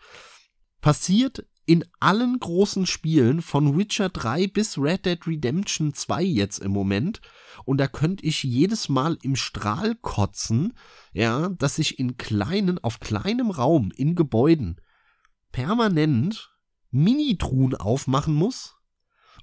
[0.83, 6.73] Passiert in allen großen Spielen von Witcher 3 bis Red Dead Redemption 2 jetzt im
[6.73, 7.21] Moment.
[7.65, 10.73] Und da könnte ich jedes Mal im Strahl kotzen,
[11.13, 14.81] ja, dass ich in kleinen auf kleinem Raum in Gebäuden
[15.53, 16.51] permanent
[16.91, 18.77] Minitruhen aufmachen muss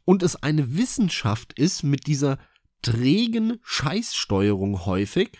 [0.05, 2.39] und es eine Wissenschaft ist mit dieser
[2.81, 5.39] trägen Scheißsteuerung häufig,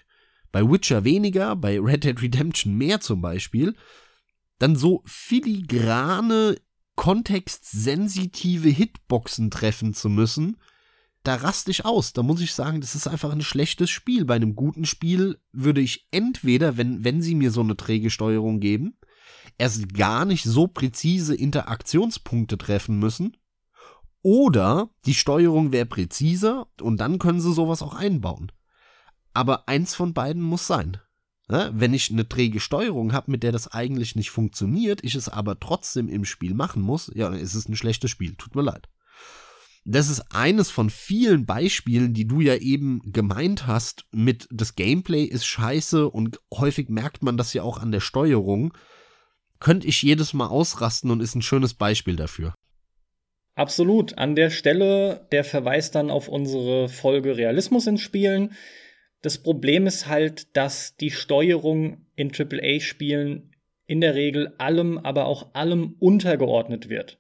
[0.51, 3.75] bei Witcher weniger, bei Red Dead Redemption mehr zum Beispiel,
[4.59, 6.57] dann so filigrane,
[6.97, 10.57] kontextsensitive Hitboxen treffen zu müssen,
[11.23, 12.11] da raste ich aus.
[12.11, 14.25] Da muss ich sagen, das ist einfach ein schlechtes Spiel.
[14.25, 18.59] Bei einem guten Spiel würde ich entweder, wenn, wenn sie mir so eine träge Steuerung
[18.59, 18.97] geben,
[19.57, 23.37] erst gar nicht so präzise Interaktionspunkte treffen müssen,
[24.23, 28.51] oder die Steuerung wäre präziser und dann können sie sowas auch einbauen.
[29.33, 30.97] Aber eins von beiden muss sein.
[31.49, 35.29] Ja, wenn ich eine träge Steuerung habe, mit der das eigentlich nicht funktioniert, ich es
[35.29, 38.35] aber trotzdem im Spiel machen muss, ja, dann ist es ein schlechtes Spiel.
[38.35, 38.89] Tut mir leid.
[39.85, 45.23] Das ist eines von vielen Beispielen, die du ja eben gemeint hast, mit das Gameplay
[45.23, 48.73] ist scheiße und häufig merkt man das ja auch an der Steuerung.
[49.61, 52.53] Könnte ich jedes Mal ausrasten und ist ein schönes Beispiel dafür.
[53.55, 54.17] Absolut.
[54.17, 58.55] An der Stelle der Verweis dann auf unsere Folge Realismus in Spielen.
[59.22, 63.51] Das Problem ist halt, dass die Steuerung in AAA-Spielen
[63.88, 67.20] in der Regel allem, aber auch allem untergeordnet wird.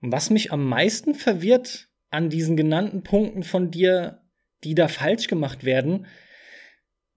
[0.00, 4.22] Und was mich am meisten verwirrt an diesen genannten Punkten von dir,
[4.64, 6.06] die da falsch gemacht werden,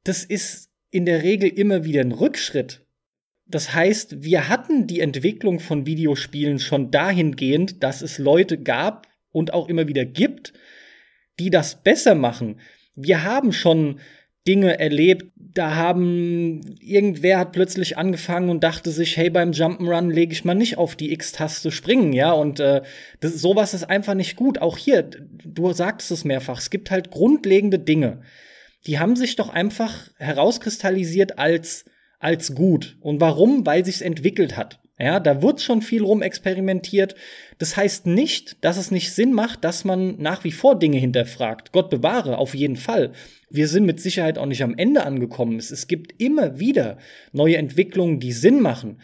[0.03, 2.85] das ist in der Regel immer wieder ein Rückschritt.
[3.45, 9.53] Das heißt, wir hatten die Entwicklung von Videospielen schon dahingehend, dass es Leute gab und
[9.53, 10.53] auch immer wieder gibt,
[11.39, 12.59] die das besser machen.
[12.95, 13.99] Wir haben schon
[14.47, 20.33] Dinge erlebt, da haben irgendwer hat plötzlich angefangen und dachte sich, hey, beim Jump'n'Run lege
[20.33, 22.81] ich mal nicht auf die X-Taste springen, ja, und äh,
[23.19, 24.59] das, sowas ist einfach nicht gut.
[24.59, 28.21] Auch hier, du sagtest es mehrfach, es gibt halt grundlegende Dinge,
[28.87, 31.85] die haben sich doch einfach herauskristallisiert als
[32.21, 32.97] als gut.
[33.01, 33.65] Und warum?
[33.65, 34.79] Weil sich's entwickelt hat.
[35.01, 37.15] Ja, da wird schon viel rumexperimentiert.
[37.57, 41.71] Das heißt nicht, dass es nicht Sinn macht, dass man nach wie vor Dinge hinterfragt.
[41.71, 43.13] Gott bewahre, auf jeden Fall.
[43.49, 45.57] Wir sind mit Sicherheit auch nicht am Ende angekommen.
[45.57, 46.99] Es gibt immer wieder
[47.31, 49.01] neue Entwicklungen, die Sinn machen.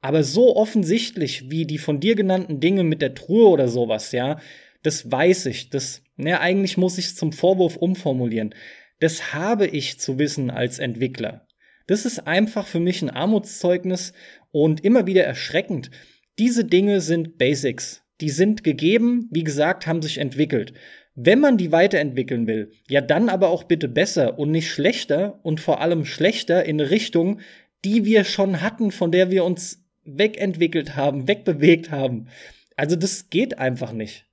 [0.00, 4.40] Aber so offensichtlich wie die von dir genannten Dinge mit der Truhe oder sowas, ja,
[4.82, 5.70] das weiß ich.
[5.70, 8.52] Das, ne, eigentlich muss ich es zum Vorwurf umformulieren.
[8.98, 11.46] Das habe ich zu wissen als Entwickler.
[11.86, 14.12] Das ist einfach für mich ein Armutszeugnis
[14.52, 15.90] und immer wieder erschreckend.
[16.38, 18.02] Diese Dinge sind Basics.
[18.20, 20.72] Die sind gegeben, wie gesagt, haben sich entwickelt.
[21.14, 25.60] Wenn man die weiterentwickeln will, ja dann aber auch bitte besser und nicht schlechter und
[25.60, 27.40] vor allem schlechter in Richtung,
[27.84, 32.28] die wir schon hatten, von der wir uns wegentwickelt haben, wegbewegt haben.
[32.76, 34.26] Also das geht einfach nicht.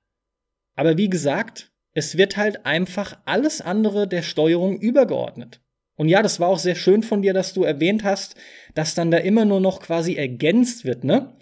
[0.76, 5.60] Aber wie gesagt, es wird halt einfach alles andere der Steuerung übergeordnet.
[5.96, 8.34] Und ja, das war auch sehr schön von dir, dass du erwähnt hast,
[8.74, 11.32] dass dann da immer nur noch quasi ergänzt wird, ne?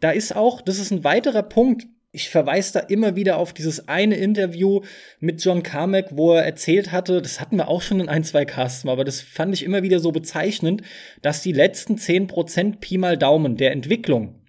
[0.00, 1.86] Da ist auch, das ist ein weiterer Punkt.
[2.10, 4.82] Ich verweise da immer wieder auf dieses eine Interview
[5.20, 8.44] mit John Carmack, wo er erzählt hatte, das hatten wir auch schon in ein, zwei
[8.44, 10.82] Casts, aber das fand ich immer wieder so bezeichnend,
[11.22, 14.42] dass die letzten 10% Pi mal Daumen der Entwicklung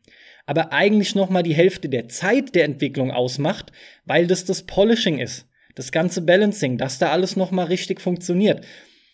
[0.45, 3.71] aber eigentlich noch mal die Hälfte der Zeit der Entwicklung ausmacht,
[4.05, 5.47] weil das das Polishing ist.
[5.75, 8.65] Das ganze Balancing, dass da alles noch mal richtig funktioniert.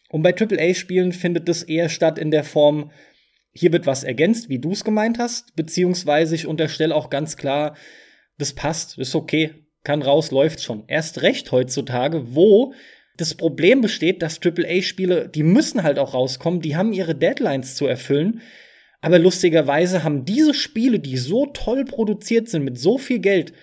[0.09, 2.91] Und bei AAA-Spielen findet das eher statt in der Form,
[3.53, 7.75] hier wird was ergänzt, wie du es gemeint hast, beziehungsweise ich unterstelle auch ganz klar,
[8.37, 9.53] das passt, ist okay,
[9.83, 10.83] kann raus, läuft schon.
[10.87, 12.73] Erst recht heutzutage, wo
[13.17, 17.85] das Problem besteht, dass AAA-Spiele, die müssen halt auch rauskommen, die haben ihre Deadlines zu
[17.85, 18.41] erfüllen.
[19.01, 23.53] Aber lustigerweise haben diese Spiele, die so toll produziert sind, mit so viel Geld,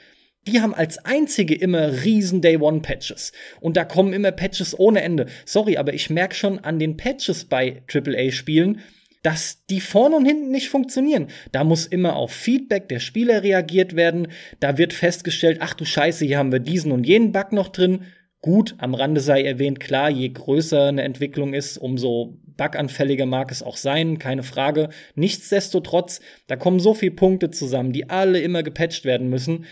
[0.46, 3.32] die haben als einzige immer riesen Day One Patches.
[3.60, 5.26] Und da kommen immer Patches ohne Ende.
[5.44, 8.80] Sorry, aber ich merke schon an den Patches bei AAA-Spielen,
[9.22, 11.26] dass die vorne und hinten nicht funktionieren.
[11.50, 14.28] Da muss immer auf Feedback der Spieler reagiert werden.
[14.60, 18.04] Da wird festgestellt, ach du Scheiße, hier haben wir diesen und jenen Bug noch drin.
[18.40, 23.62] Gut, am Rande sei erwähnt, klar, je größer eine Entwicklung ist, umso buganfälliger mag es
[23.62, 24.90] auch sein, keine Frage.
[25.16, 29.64] Nichtsdestotrotz, da kommen so viele Punkte zusammen, die alle immer gepatcht werden müssen.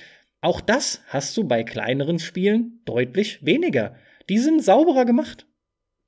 [0.45, 3.97] Auch das hast du bei kleineren Spielen deutlich weniger.
[4.29, 5.47] Die sind sauberer gemacht.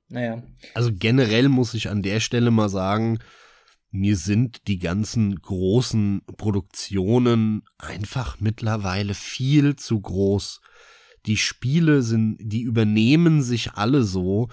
[0.09, 0.43] Naja.
[0.75, 3.17] Also generell muss ich an der Stelle mal sagen,
[3.89, 10.61] mir sind die ganzen großen Produktionen einfach mittlerweile viel zu groß.
[11.25, 14.49] Die Spiele sind, die übernehmen sich alle so,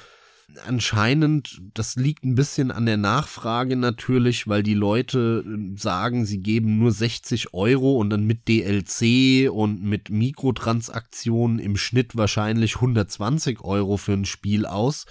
[0.66, 6.38] anscheinend, das liegt ein bisschen an der Nachfrage natürlich, weil die Leute äh, sagen, sie
[6.38, 13.62] geben nur 60 Euro und dann mit DLC und mit Mikrotransaktionen im Schnitt wahrscheinlich 120
[13.62, 15.06] Euro für ein Spiel aus.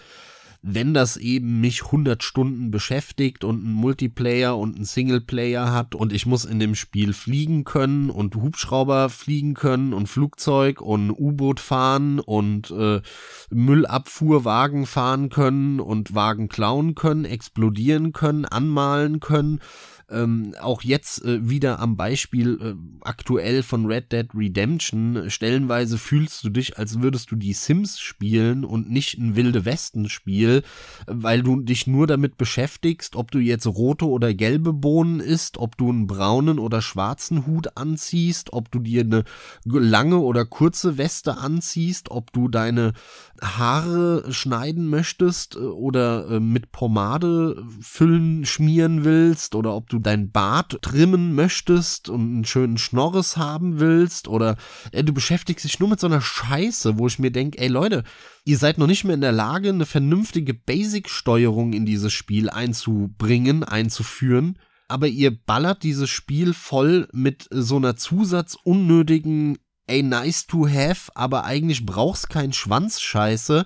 [0.66, 6.14] Wenn das eben mich 100 Stunden beschäftigt und ein Multiplayer und ein Singleplayer hat und
[6.14, 11.60] ich muss in dem Spiel fliegen können und Hubschrauber fliegen können und Flugzeug und U-Boot
[11.60, 13.02] fahren und äh,
[13.50, 19.60] Müllabfuhrwagen fahren können und Wagen klauen können, explodieren können, anmalen können
[20.14, 26.44] ähm, auch jetzt äh, wieder am Beispiel äh, aktuell von Red Dead Redemption, stellenweise fühlst
[26.44, 30.64] du dich, als würdest du die Sims spielen und nicht ein Wilde Westen Spiel,
[31.08, 35.78] weil du dich nur damit beschäftigst, ob du jetzt rote oder gelbe Bohnen isst, ob
[35.78, 39.24] du einen braunen oder schwarzen Hut anziehst, ob du dir eine
[39.66, 42.94] lange oder kurze Weste anziehst, ob du deine
[43.44, 50.32] Haare schneiden möchtest äh, oder äh, mit Pomade füllen, schmieren willst oder ob du dein
[50.32, 54.56] Bart trimmen möchtest und einen schönen Schnorres haben willst oder
[54.92, 58.04] äh, du beschäftigst dich nur mit so einer Scheiße, wo ich mir denke, ey Leute,
[58.46, 63.64] ihr seid noch nicht mehr in der Lage, eine vernünftige Basic-Steuerung in dieses Spiel einzubringen,
[63.64, 64.58] einzuführen.
[64.88, 69.58] Aber ihr ballert dieses Spiel voll mit so einer zusatzunnötigen
[69.88, 73.66] ey, nice to have, aber eigentlich brauchst keinen Schwanz Scheiße.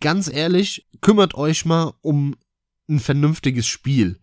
[0.00, 2.36] Ganz ehrlich, kümmert euch mal um
[2.88, 4.20] ein vernünftiges Spiel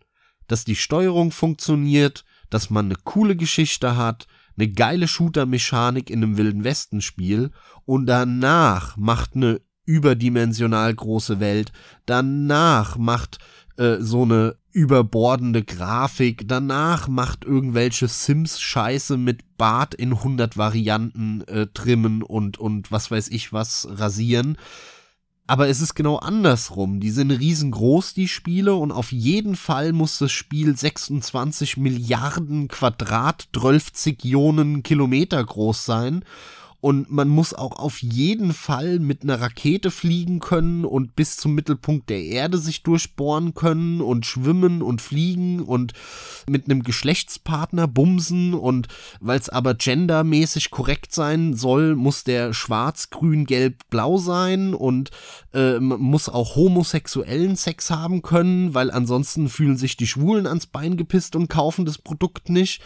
[0.52, 4.26] dass die Steuerung funktioniert, dass man eine coole Geschichte hat,
[4.58, 7.52] eine geile Shooter-Mechanik in einem Wilden Westen-Spiel
[7.86, 11.72] und danach macht eine überdimensional große Welt,
[12.04, 13.38] danach macht
[13.76, 21.66] äh, so eine überbordende Grafik, danach macht irgendwelche Sims-Scheiße mit Bart in 100 Varianten äh,
[21.72, 24.56] trimmen und, und was weiß ich was rasieren.
[25.46, 27.00] Aber es ist genau andersrum.
[27.00, 33.48] Die sind riesengroß, die Spiele, und auf jeden Fall muss das Spiel 26 Milliarden Quadrat,
[33.52, 36.24] 12 Zillionen Kilometer groß sein
[36.82, 41.54] und man muss auch auf jeden Fall mit einer Rakete fliegen können und bis zum
[41.54, 45.92] Mittelpunkt der Erde sich durchbohren können und schwimmen und fliegen und
[46.48, 48.88] mit einem Geschlechtspartner bumsen und
[49.20, 55.12] weil es aber gendermäßig korrekt sein soll, muss der schwarz, grün, gelb, blau sein und
[55.54, 60.96] äh, muss auch homosexuellen Sex haben können, weil ansonsten fühlen sich die Schwulen ans Bein
[60.96, 62.82] gepisst und kaufen das Produkt nicht.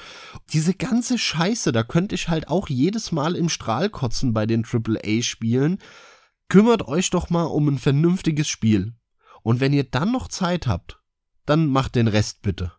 [0.52, 4.64] Diese ganze Scheiße, da könnte ich halt auch jedes Mal im Strahl kotzen bei den
[4.64, 5.78] AAA-Spielen.
[6.48, 8.94] Kümmert euch doch mal um ein vernünftiges Spiel.
[9.42, 11.00] Und wenn ihr dann noch Zeit habt,
[11.46, 12.72] dann macht den Rest bitte.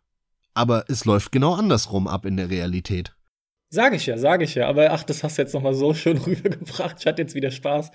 [0.54, 3.17] Aber es läuft genau andersrum ab in der Realität.
[3.70, 4.66] Sag ich ja, sag ich ja.
[4.68, 6.98] Aber ach, das hast du jetzt noch mal so schön rübergebracht.
[7.00, 7.92] Ich hatte jetzt wieder Spaß.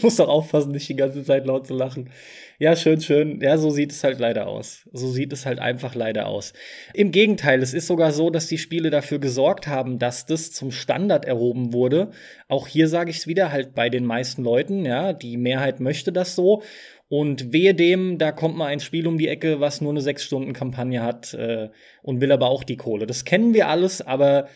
[0.00, 2.10] Muss doch aufpassen, nicht die ganze Zeit laut zu lachen.
[2.58, 3.38] Ja, schön, schön.
[3.42, 4.88] Ja, so sieht es halt leider aus.
[4.92, 6.54] So sieht es halt einfach leider aus.
[6.94, 10.70] Im Gegenteil, es ist sogar so, dass die Spiele dafür gesorgt haben, dass das zum
[10.70, 12.12] Standard erhoben wurde.
[12.48, 16.12] Auch hier sage ich es wieder, halt bei den meisten Leuten, ja, die Mehrheit möchte
[16.12, 16.62] das so.
[17.08, 20.24] Und wehe dem, da kommt mal ein Spiel um die Ecke, was nur eine sechs
[20.24, 21.68] Stunden Kampagne hat äh,
[22.02, 23.06] und will aber auch die Kohle.
[23.06, 24.48] Das kennen wir alles, aber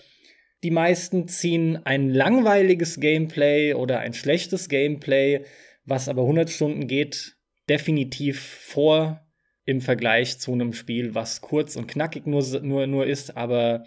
[0.64, 5.44] die meisten ziehen ein langweiliges Gameplay oder ein schlechtes Gameplay,
[5.84, 7.36] was aber 100 Stunden geht,
[7.68, 9.20] definitiv vor
[9.66, 13.84] im Vergleich zu einem Spiel, was kurz und knackig nur, nur, nur ist, aber,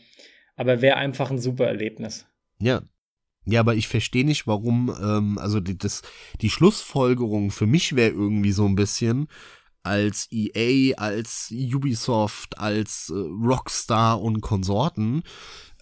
[0.56, 2.28] aber wäre einfach ein super Erlebnis.
[2.60, 2.84] Ja.
[3.50, 6.02] Ja, aber ich verstehe nicht, warum, ähm, also die, das,
[6.42, 9.30] die Schlussfolgerung für mich wäre irgendwie so ein bisschen,
[9.88, 15.24] als EA, als Ubisoft, als äh, Rockstar und Konsorten,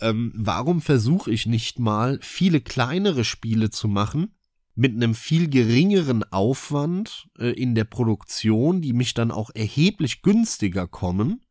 [0.02, 4.36] ähm, warum versuche ich nicht mal viele kleinere Spiele zu machen
[4.76, 10.86] mit einem viel geringeren Aufwand äh, in der Produktion, die mich dann auch erheblich günstiger
[10.88, 11.42] kommen,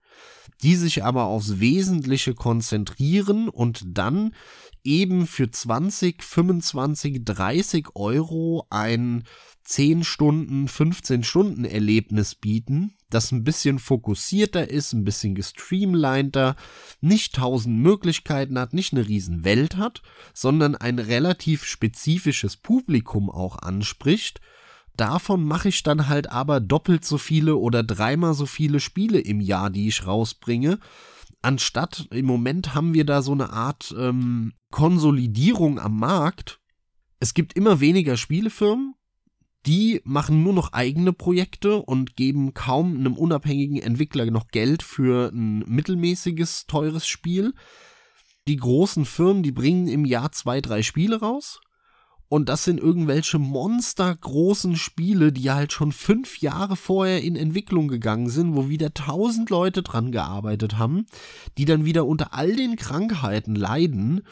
[0.63, 4.35] die sich aber aufs Wesentliche konzentrieren und dann
[4.85, 9.25] eben für 20, 25, 30 Euro ein
[9.65, 16.55] 10 Stunden, 15 Stunden Erlebnis bieten, das ein bisschen fokussierter ist, ein bisschen gestreamliner,
[17.01, 20.03] nicht tausend Möglichkeiten hat, nicht eine riesen Welt hat,
[20.35, 24.41] sondern ein relativ spezifisches Publikum auch anspricht.
[24.97, 29.41] Davon mache ich dann halt aber doppelt so viele oder dreimal so viele Spiele im
[29.41, 30.79] Jahr, die ich rausbringe.
[31.45, 36.59] Anstatt im Moment haben wir da so eine Art ähm, Konsolidierung am Markt.
[37.21, 38.95] Es gibt immer weniger Spielefirmen,
[39.67, 45.33] die machen nur noch eigene Projekte und geben kaum einem unabhängigen Entwickler noch Geld für
[45.35, 47.53] ein mittelmäßiges, teures Spiel.
[48.49, 51.61] Die großen Firmen, die bringen im Jahr zwei, drei Spiele raus.
[52.35, 58.29] Und das sind irgendwelche monstergroßen Spiele, die halt schon fünf Jahre vorher in Entwicklung gegangen
[58.29, 61.07] sind, wo wieder tausend Leute dran gearbeitet haben,
[61.59, 64.23] die dann wieder unter all den Krankheiten leiden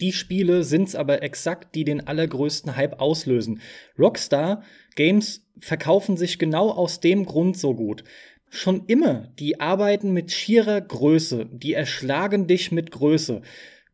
[0.00, 3.60] die Spiele sind's aber exakt, die den allergrößten Hype auslösen.
[3.98, 4.62] Rockstar
[4.94, 8.04] Games verkaufen sich genau aus dem Grund so gut.
[8.50, 13.42] Schon immer, die arbeiten mit schierer Größe, die erschlagen dich mit Größe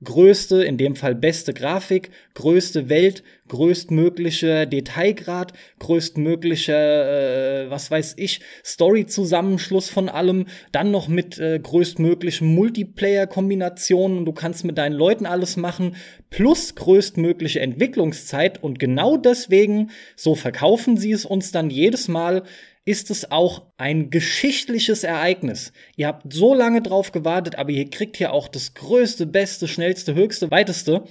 [0.03, 8.41] größte, in dem Fall beste Grafik, größte Welt, größtmöglicher Detailgrad, größtmöglicher, äh, was weiß ich,
[8.65, 15.57] Story-Zusammenschluss von allem, dann noch mit äh, größtmöglichen Multiplayer-Kombinationen, du kannst mit deinen Leuten alles
[15.57, 15.97] machen,
[16.31, 22.45] plus größtmögliche Entwicklungszeit und genau deswegen, so verkaufen sie es uns dann jedes Mal,
[22.85, 25.73] ist es auch ein geschichtliches Ereignis.
[25.97, 30.15] Ihr habt so lange drauf gewartet, aber ihr kriegt hier auch das größte, beste, schnellste,
[30.15, 31.05] höchste, weiteste.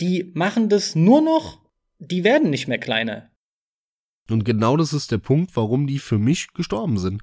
[0.00, 1.60] Die machen das nur noch,
[1.98, 3.30] die werden nicht mehr kleiner.
[4.28, 7.22] Und genau das ist der Punkt, warum die für mich gestorben sind.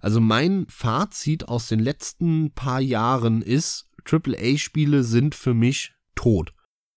[0.00, 6.52] Also mein Fazit aus den letzten paar Jahren ist, AAA-Spiele sind für mich tot.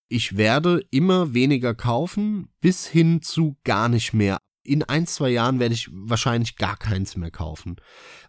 [0.09, 4.37] Ich werde immer weniger kaufen, bis hin zu gar nicht mehr
[4.67, 7.77] in ein, zwei Jahren werde ich wahrscheinlich gar keins mehr kaufen.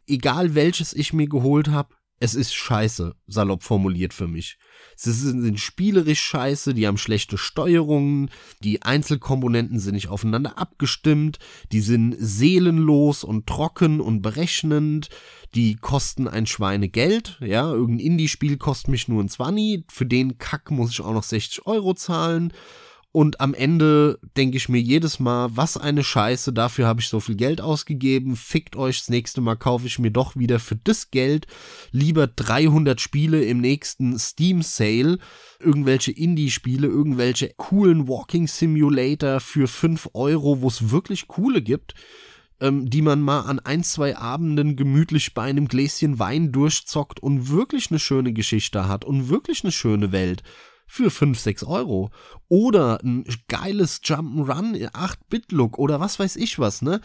[0.06, 4.58] Egal welches ich mir geholt habe, es ist scheiße, salopp formuliert für mich.
[4.96, 8.30] Sie sind spielerisch scheiße, die haben schlechte Steuerungen,
[8.62, 11.38] die Einzelkomponenten sind nicht aufeinander abgestimmt,
[11.70, 15.10] die sind seelenlos und trocken und berechnend,
[15.54, 20.72] die kosten ein Schweinegeld, ja, irgendein Indie-Spiel kostet mich nur ein 20, für den Kack
[20.72, 22.52] muss ich auch noch 60 Euro zahlen
[23.10, 27.20] und am Ende denke ich mir jedes Mal, was eine Scheiße, dafür habe ich so
[27.20, 31.10] viel Geld ausgegeben, fickt euch, das nächste Mal kaufe ich mir doch wieder für das
[31.10, 31.46] Geld
[31.90, 35.18] lieber 300 Spiele im nächsten Steam Sale,
[35.58, 41.94] irgendwelche Indie-Spiele, irgendwelche coolen Walking Simulator für 5 Euro, wo es wirklich coole gibt,
[42.60, 47.48] ähm, die man mal an ein, zwei Abenden gemütlich bei einem Gläschen Wein durchzockt und
[47.48, 50.42] wirklich eine schöne Geschichte hat und wirklich eine schöne Welt
[50.88, 52.10] für 5, 6 Euro.
[52.48, 57.00] Oder ein geiles Jump'n'Run 8-Bit-Look oder was weiß ich was, ne?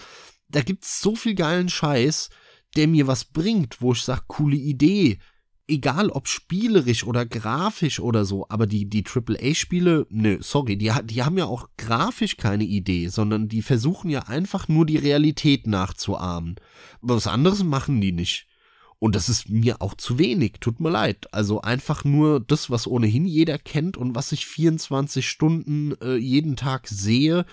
[0.48, 2.30] Da gibt's so viel geilen Scheiß,
[2.76, 5.20] der mir was bringt, wo ich sag, coole Idee.
[5.68, 11.24] Egal ob spielerisch oder grafisch oder so, aber die, die AAA-Spiele, nö, sorry, die, die
[11.24, 16.56] haben ja auch grafisch keine Idee, sondern die versuchen ja einfach nur die Realität nachzuahmen.
[17.02, 18.48] Was anderes machen die nicht.
[19.04, 21.28] Und das ist mir auch zu wenig, tut mir leid.
[21.34, 26.56] Also einfach nur das, was ohnehin jeder kennt und was ich 24 Stunden äh, jeden
[26.56, 27.46] Tag sehe,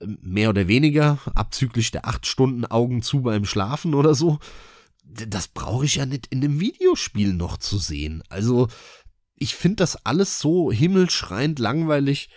[0.00, 4.40] ähm, mehr oder weniger, abzüglich der 8 Stunden Augen zu beim Schlafen oder so,
[5.04, 8.24] das brauche ich ja nicht in einem Videospiel noch zu sehen.
[8.28, 8.66] Also
[9.36, 12.28] ich finde das alles so himmelschreiend langweilig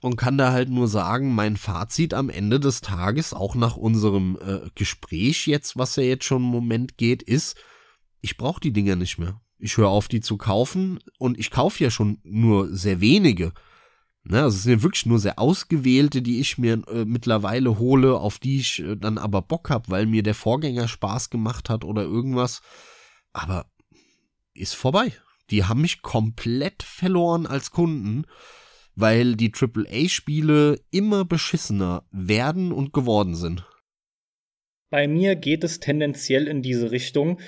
[0.00, 4.38] und kann da halt nur sagen, mein Fazit am Ende des Tages, auch nach unserem
[4.40, 7.58] äh, Gespräch jetzt, was ja jetzt schon einen Moment geht, ist,
[8.20, 9.40] ich brauche die Dinger nicht mehr.
[9.58, 13.52] Ich höre auf, die zu kaufen und ich kaufe ja schon nur sehr wenige.
[14.22, 18.18] Ne, also es sind ja wirklich nur sehr ausgewählte, die ich mir äh, mittlerweile hole,
[18.18, 21.84] auf die ich äh, dann aber Bock habe, weil mir der Vorgänger Spaß gemacht hat
[21.84, 22.60] oder irgendwas.
[23.32, 23.66] Aber
[24.52, 25.12] ist vorbei.
[25.50, 28.26] Die haben mich komplett verloren als Kunden,
[28.94, 33.66] weil die AAA-Spiele immer beschissener werden und geworden sind.
[34.90, 37.38] Bei mir geht es tendenziell in diese Richtung.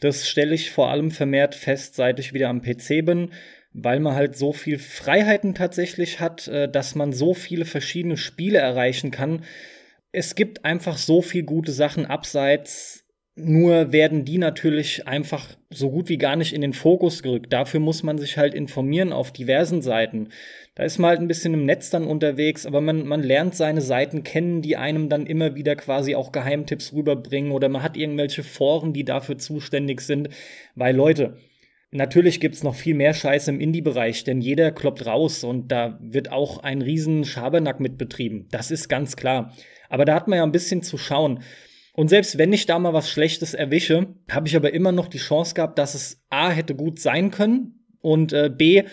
[0.00, 3.32] Das stelle ich vor allem vermehrt fest, seit ich wieder am PC bin,
[3.72, 8.58] weil man halt so viel Freiheiten tatsächlich hat, äh, dass man so viele verschiedene Spiele
[8.58, 9.44] erreichen kann.
[10.12, 12.99] Es gibt einfach so viel gute Sachen abseits
[13.36, 17.52] nur werden die natürlich einfach so gut wie gar nicht in den Fokus gerückt.
[17.52, 20.28] Dafür muss man sich halt informieren auf diversen Seiten.
[20.74, 23.80] Da ist man halt ein bisschen im Netz dann unterwegs, aber man, man lernt seine
[23.80, 28.42] Seiten kennen, die einem dann immer wieder quasi auch Geheimtipps rüberbringen oder man hat irgendwelche
[28.42, 30.28] Foren, die dafür zuständig sind.
[30.74, 31.36] Weil Leute,
[31.90, 36.32] natürlich gibt's noch viel mehr Scheiße im Indie-Bereich, denn jeder kloppt raus und da wird
[36.32, 38.48] auch ein riesen Schabernack mit betrieben.
[38.50, 39.52] Das ist ganz klar.
[39.88, 41.42] Aber da hat man ja ein bisschen zu schauen.
[42.00, 45.18] Und selbst wenn ich da mal was Schlechtes erwische, habe ich aber immer noch die
[45.18, 48.84] Chance gehabt, dass es A hätte gut sein können und äh, B,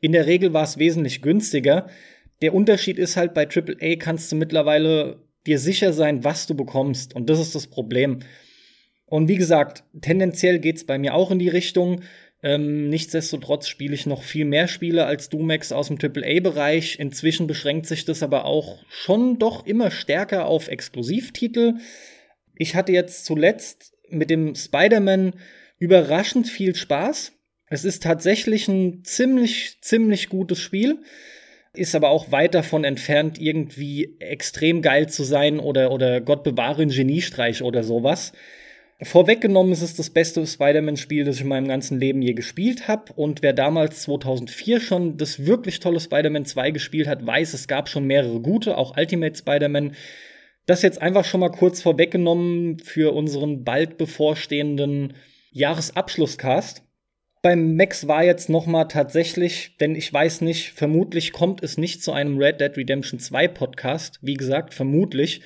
[0.00, 1.86] in der Regel war es wesentlich günstiger.
[2.42, 7.14] Der Unterschied ist halt, bei AAA kannst du mittlerweile dir sicher sein, was du bekommst.
[7.14, 8.18] Und das ist das Problem.
[9.04, 12.00] Und wie gesagt, tendenziell geht es bei mir auch in die Richtung.
[12.42, 16.98] Ähm, nichtsdestotrotz spiele ich noch viel mehr Spiele als Dumex aus dem AAA-Bereich.
[16.98, 21.74] Inzwischen beschränkt sich das aber auch schon doch immer stärker auf Exklusivtitel
[22.56, 25.34] ich hatte jetzt zuletzt mit dem Spider-Man
[25.78, 27.32] überraschend viel Spaß.
[27.68, 31.02] Es ist tatsächlich ein ziemlich, ziemlich gutes Spiel,
[31.74, 36.82] ist aber auch weit davon entfernt, irgendwie extrem geil zu sein oder, oder Gott bewahre
[36.82, 38.32] ein Geniestreich oder sowas.
[39.02, 43.12] Vorweggenommen ist es das beste Spider-Man-Spiel, das ich in meinem ganzen Leben je gespielt habe.
[43.12, 47.90] Und wer damals 2004 schon das wirklich tolle Spider-Man 2 gespielt hat, weiß, es gab
[47.90, 49.94] schon mehrere gute, auch Ultimate Spider-Man
[50.66, 55.14] Das jetzt einfach schon mal kurz vorweggenommen für unseren bald bevorstehenden
[55.52, 56.82] Jahresabschlusscast.
[57.40, 62.02] Beim Max war jetzt noch mal tatsächlich, denn ich weiß nicht, vermutlich kommt es nicht
[62.02, 64.18] zu einem Red Dead Redemption 2 Podcast.
[64.22, 65.42] Wie gesagt, vermutlich.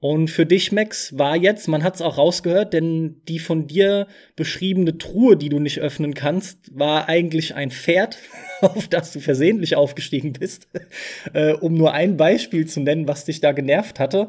[0.00, 4.06] Und für dich, Max, war jetzt, man hat es auch rausgehört, denn die von dir
[4.34, 8.16] beschriebene Truhe, die du nicht öffnen kannst, war eigentlich ein Pferd,
[8.62, 10.68] auf das du versehentlich aufgestiegen bist.
[11.34, 14.28] äh, um nur ein Beispiel zu nennen, was dich da genervt hatte.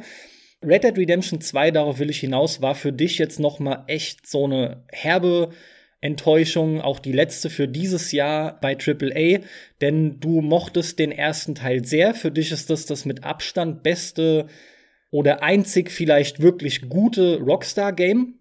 [0.63, 4.27] Red Dead Redemption 2, darauf will ich hinaus, war für dich jetzt noch mal echt
[4.27, 5.51] so eine herbe
[6.01, 9.39] Enttäuschung, auch die letzte für dieses Jahr bei AAA,
[9.79, 12.13] denn du mochtest den ersten Teil sehr.
[12.13, 14.47] Für dich ist das das mit Abstand beste
[15.11, 18.35] oder einzig vielleicht wirklich gute Rockstar-Game.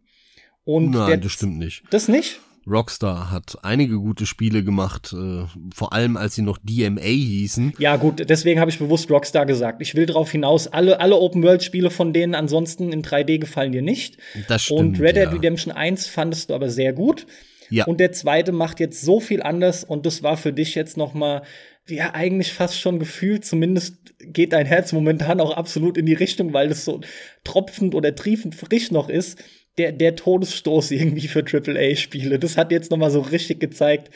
[0.64, 1.82] Und Nein, das stimmt nicht.
[1.90, 2.40] Das nicht?
[2.66, 5.44] Rockstar hat einige gute Spiele gemacht, äh,
[5.74, 7.74] vor allem als sie noch DMA hießen.
[7.78, 9.80] Ja, gut, deswegen habe ich bewusst Rockstar gesagt.
[9.82, 14.18] Ich will darauf hinaus, alle, alle Open-World-Spiele von denen ansonsten in 3D gefallen dir nicht.
[14.48, 14.80] Das stimmt.
[14.80, 15.30] Und Red Dead ja.
[15.30, 17.26] Redemption 1 fandest du aber sehr gut.
[17.70, 17.84] Ja.
[17.86, 21.14] Und der zweite macht jetzt so viel anders und das war für dich jetzt noch
[21.14, 21.42] mal
[21.88, 26.52] ja eigentlich fast schon gefühlt, zumindest geht dein Herz momentan auch absolut in die Richtung,
[26.52, 27.00] weil es so
[27.44, 29.42] tropfend oder triefend frisch noch ist.
[29.78, 32.38] Der, der Todesstoß irgendwie für AAA-Spiele.
[32.40, 34.10] Das hat jetzt noch mal so richtig gezeigt,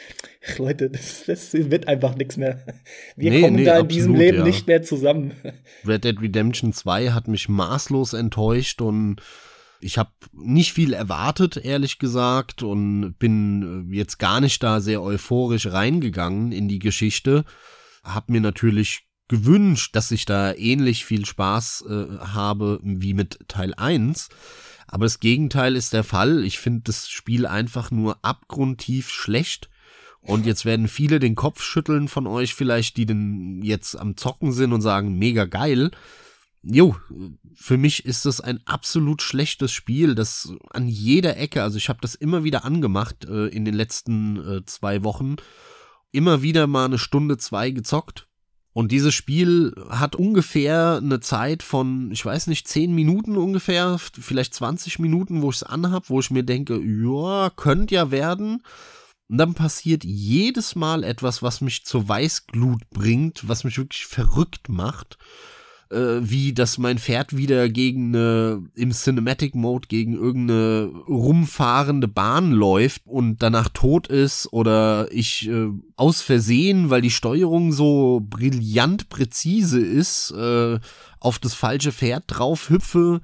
[0.58, 2.66] Leute, das, das wird einfach nichts mehr.
[3.16, 4.44] Wir nee, kommen nee, da in absolut, diesem Leben ja.
[4.44, 5.32] nicht mehr zusammen.
[5.86, 9.22] Red Dead Redemption 2 hat mich maßlos enttäuscht und
[9.85, 15.03] ich habe nicht viel erwartet, ehrlich gesagt, und bin äh, jetzt gar nicht da sehr
[15.03, 17.45] euphorisch reingegangen in die Geschichte.
[18.03, 23.74] Hab mir natürlich gewünscht, dass ich da ähnlich viel Spaß äh, habe wie mit Teil
[23.74, 24.30] 1.
[24.87, 26.45] Aber das Gegenteil ist der Fall.
[26.45, 29.68] Ich finde das Spiel einfach nur abgrundtief schlecht.
[30.20, 34.53] Und jetzt werden viele den Kopf schütteln von euch vielleicht, die denn jetzt am Zocken
[34.53, 35.91] sind und sagen, mega geil
[36.64, 36.96] jo,
[37.54, 42.00] für mich ist das ein absolut schlechtes Spiel, das an jeder Ecke, also ich habe
[42.00, 45.36] das immer wieder angemacht äh, in den letzten äh, zwei Wochen,
[46.10, 48.28] immer wieder mal eine Stunde, zwei gezockt.
[48.72, 54.52] Und dieses Spiel hat ungefähr eine Zeit von, ich weiß nicht, zehn Minuten ungefähr, vielleicht
[54.54, 58.64] 20 Minuten, wo ich es anhab, wo ich mir denke, ja, könnte ja werden.
[59.28, 64.68] Und dann passiert jedes Mal etwas, was mich zur Weißglut bringt, was mich wirklich verrückt
[64.68, 65.18] macht
[65.95, 72.53] äh, wie dass mein Pferd wieder gegen eine, im Cinematic Mode gegen irgendeine rumfahrende Bahn
[72.53, 79.09] läuft und danach tot ist oder ich äh, aus Versehen, weil die Steuerung so brillant
[79.09, 80.78] präzise ist, äh,
[81.20, 83.20] auf das falsche Pferd drauf hüpfe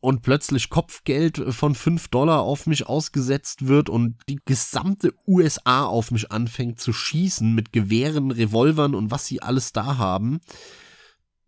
[0.00, 6.10] und plötzlich Kopfgeld von 5 Dollar auf mich ausgesetzt wird und die gesamte USA auf
[6.10, 10.40] mich anfängt zu schießen mit Gewehren, Revolvern und was sie alles da haben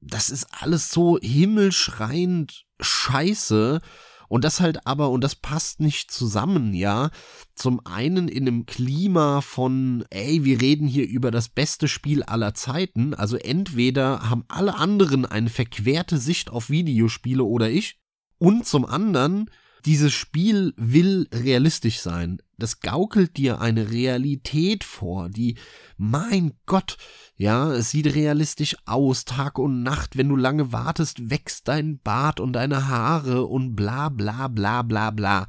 [0.01, 3.81] das ist alles so himmelschreiend scheiße.
[4.29, 7.11] Und das halt aber, und das passt nicht zusammen, ja.
[7.55, 12.53] Zum einen in einem Klima von, ey, wir reden hier über das beste Spiel aller
[12.53, 13.15] Zeiten.
[13.15, 17.99] Also entweder haben alle anderen eine verquerte Sicht auf Videospiele oder ich.
[18.37, 19.51] Und zum anderen,
[19.85, 22.43] dieses Spiel will realistisch sein.
[22.57, 25.57] Das gaukelt dir eine Realität vor, die,
[25.97, 26.97] mein Gott,
[27.37, 32.41] ja, es sieht realistisch aus, Tag und Nacht, wenn du lange wartest, wächst dein Bart
[32.41, 35.47] und deine Haare und bla bla bla bla bla.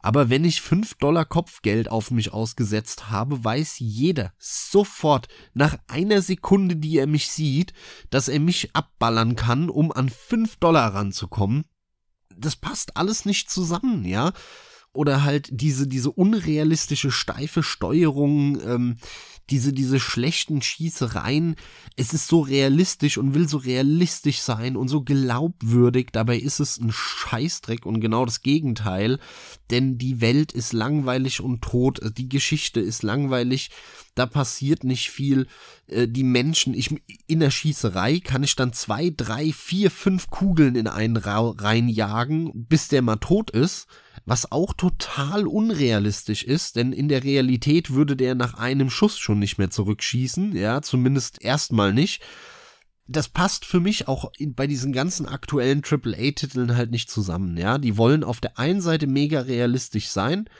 [0.00, 6.22] Aber wenn ich fünf Dollar Kopfgeld auf mich ausgesetzt habe, weiß jeder sofort nach einer
[6.22, 7.72] Sekunde, die er mich sieht,
[8.10, 11.64] dass er mich abballern kann, um an fünf Dollar ranzukommen.
[12.38, 14.32] Das passt alles nicht zusammen, ja
[14.92, 18.96] oder halt diese, diese unrealistische, steife Steuerung, ähm,
[19.50, 21.56] diese, diese schlechten Schießereien.
[21.96, 26.08] Es ist so realistisch und will so realistisch sein und so glaubwürdig.
[26.12, 29.18] Dabei ist es ein Scheißdreck und genau das Gegenteil.
[29.70, 32.00] Denn die Welt ist langweilig und tot.
[32.18, 33.70] Die Geschichte ist langweilig.
[34.14, 35.46] Da passiert nicht viel.
[35.86, 36.94] Äh, die Menschen, ich,
[37.26, 42.88] in der Schießerei kann ich dann zwei, drei, vier, fünf Kugeln in einen reinjagen, bis
[42.88, 43.86] der mal tot ist
[44.28, 49.38] was auch total unrealistisch ist, denn in der Realität würde der nach einem Schuss schon
[49.38, 52.22] nicht mehr zurückschießen, ja, zumindest erstmal nicht.
[53.06, 57.78] Das passt für mich auch bei diesen ganzen aktuellen AAA-Titeln halt nicht zusammen, ja.
[57.78, 60.50] Die wollen auf der einen Seite mega realistisch sein,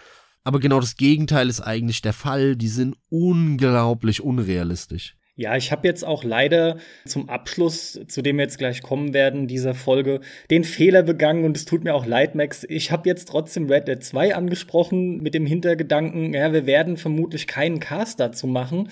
[0.44, 2.56] aber genau das Gegenteil ist eigentlich der Fall.
[2.56, 5.14] Die sind unglaublich unrealistisch.
[5.38, 9.46] Ja, ich habe jetzt auch leider zum Abschluss, zu dem wir jetzt gleich kommen werden,
[9.46, 10.20] dieser Folge,
[10.50, 12.66] den Fehler begangen und es tut mir auch leid, Max.
[12.68, 17.46] Ich habe jetzt trotzdem Red Dead 2 angesprochen mit dem Hintergedanken, ja, wir werden vermutlich
[17.46, 18.90] keinen Cast dazu machen.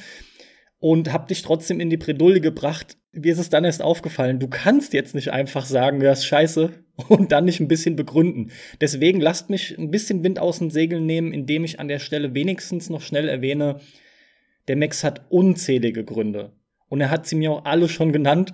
[0.79, 2.97] und hab dich trotzdem in die Bredouille gebracht.
[3.11, 6.71] Mir ist es dann erst aufgefallen, du kannst jetzt nicht einfach sagen, ja, ist scheiße
[7.09, 8.53] und dann nicht ein bisschen begründen.
[8.81, 12.35] Deswegen lasst mich ein bisschen Wind aus den Segeln nehmen, indem ich an der Stelle
[12.35, 13.81] wenigstens noch schnell erwähne,
[14.69, 16.53] der Max hat unzählige Gründe.
[16.89, 18.53] Und er hat sie mir auch alle schon genannt.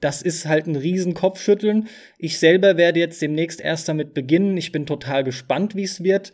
[0.00, 1.88] Das ist halt ein riesen Kopfschütteln.
[2.18, 4.56] Ich selber werde jetzt demnächst erst damit beginnen.
[4.56, 6.32] Ich bin total gespannt, wie es wird.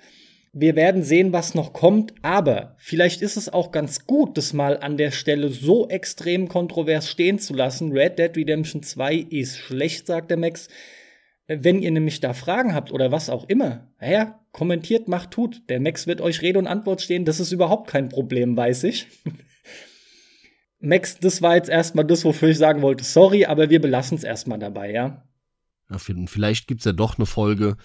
[0.57, 4.79] Wir werden sehen, was noch kommt, aber vielleicht ist es auch ganz gut, das mal
[4.79, 7.91] an der Stelle so extrem kontrovers stehen zu lassen.
[7.91, 10.68] Red Dead Redemption 2 ist schlecht, sagt der Max.
[11.47, 15.69] Wenn ihr nämlich da Fragen habt oder was auch immer, ja, kommentiert, macht, tut.
[15.69, 17.27] Der Max wird euch Rede und Antwort stehen.
[17.27, 19.09] Das ist überhaupt kein Problem, weiß ich.
[20.81, 23.05] Max, das war jetzt erstmal das, wofür ich sagen wollte.
[23.05, 25.23] Sorry, aber wir belassen es erstmal dabei, ja.
[25.90, 27.77] ja vielleicht gibt's ja doch eine Folge.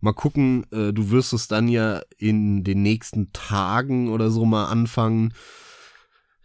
[0.00, 4.66] Mal gucken, äh, du wirst es dann ja in den nächsten Tagen oder so mal
[4.66, 5.34] anfangen.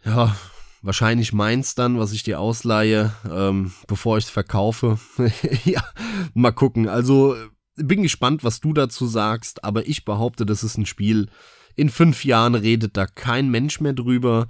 [0.03, 0.35] Ja,
[0.83, 4.99] wahrscheinlich meins dann, was ich dir ausleihe, ähm, bevor ich es verkaufe.
[5.65, 5.81] ja,
[6.33, 6.87] mal gucken.
[6.87, 7.35] Also
[7.75, 11.29] bin gespannt, was du dazu sagst, aber ich behaupte, das ist ein Spiel.
[11.75, 14.47] In fünf Jahren redet da kein Mensch mehr drüber.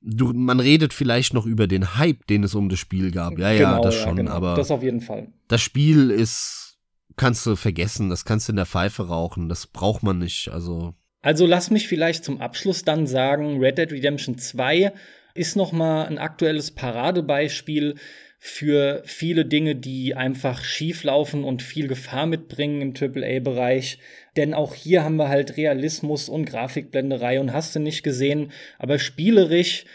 [0.00, 3.38] Du, man redet vielleicht noch über den Hype, den es um das Spiel gab.
[3.38, 4.32] Ja, genau, ja, das schon, ja, genau.
[4.32, 4.54] aber.
[4.54, 5.28] Das auf jeden Fall.
[5.48, 6.78] Das Spiel ist,
[7.16, 10.94] kannst du vergessen, das kannst du in der Pfeife rauchen, das braucht man nicht, also.
[11.20, 14.92] Also lass mich vielleicht zum Abschluss dann sagen, Red Dead Redemption 2
[15.34, 17.96] ist noch mal ein aktuelles Paradebeispiel
[18.38, 23.98] für viele Dinge, die einfach schief laufen und viel Gefahr mitbringen im AAA-Bereich.
[24.36, 28.52] Denn auch hier haben wir halt Realismus und Grafikblenderei und hast du nicht gesehen.
[28.78, 29.86] Aber spielerisch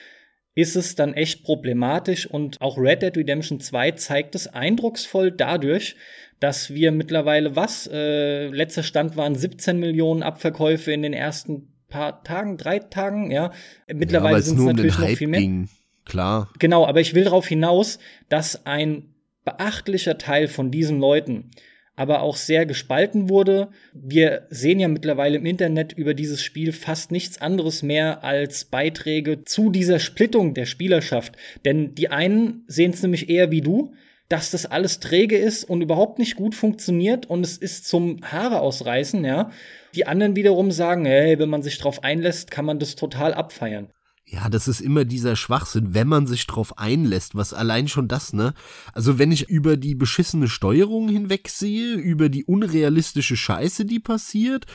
[0.55, 5.95] ist es dann echt problematisch und auch Red Dead Redemption 2 zeigt es eindrucksvoll dadurch,
[6.39, 7.87] dass wir mittlerweile was?
[7.91, 13.51] Äh, letzter Stand waren 17 Millionen Abverkäufe in den ersten paar Tagen, drei Tagen, ja.
[13.91, 15.39] Mittlerweile ja, sind es natürlich um noch viel mehr.
[15.41, 15.69] Ging
[16.05, 16.49] klar.
[16.59, 17.99] Genau, aber ich will darauf hinaus,
[18.29, 19.13] dass ein
[19.45, 21.51] beachtlicher Teil von diesen Leuten
[21.99, 23.67] aber auch sehr gespalten wurde.
[23.91, 29.43] Wir sehen ja mittlerweile im Internet über dieses Spiel fast nichts anderes mehr als Beiträge
[29.43, 31.35] zu dieser Splittung der Spielerschaft.
[31.65, 33.91] Denn die einen sehen es nämlich eher wie du,
[34.29, 38.61] dass das alles träge ist und überhaupt nicht gut funktioniert und es ist zum Haare
[38.61, 39.51] ausreißen, ja.
[39.95, 43.91] Die anderen wiederum sagen, hey, wenn man sich drauf einlässt, kann man das total abfeiern.
[44.31, 48.31] Ja, das ist immer dieser Schwachsinn, wenn man sich drauf einlässt, was allein schon das,
[48.31, 48.53] ne?
[48.93, 54.67] Also wenn ich über die beschissene Steuerung hinwegsehe, über die unrealistische Scheiße, die passiert,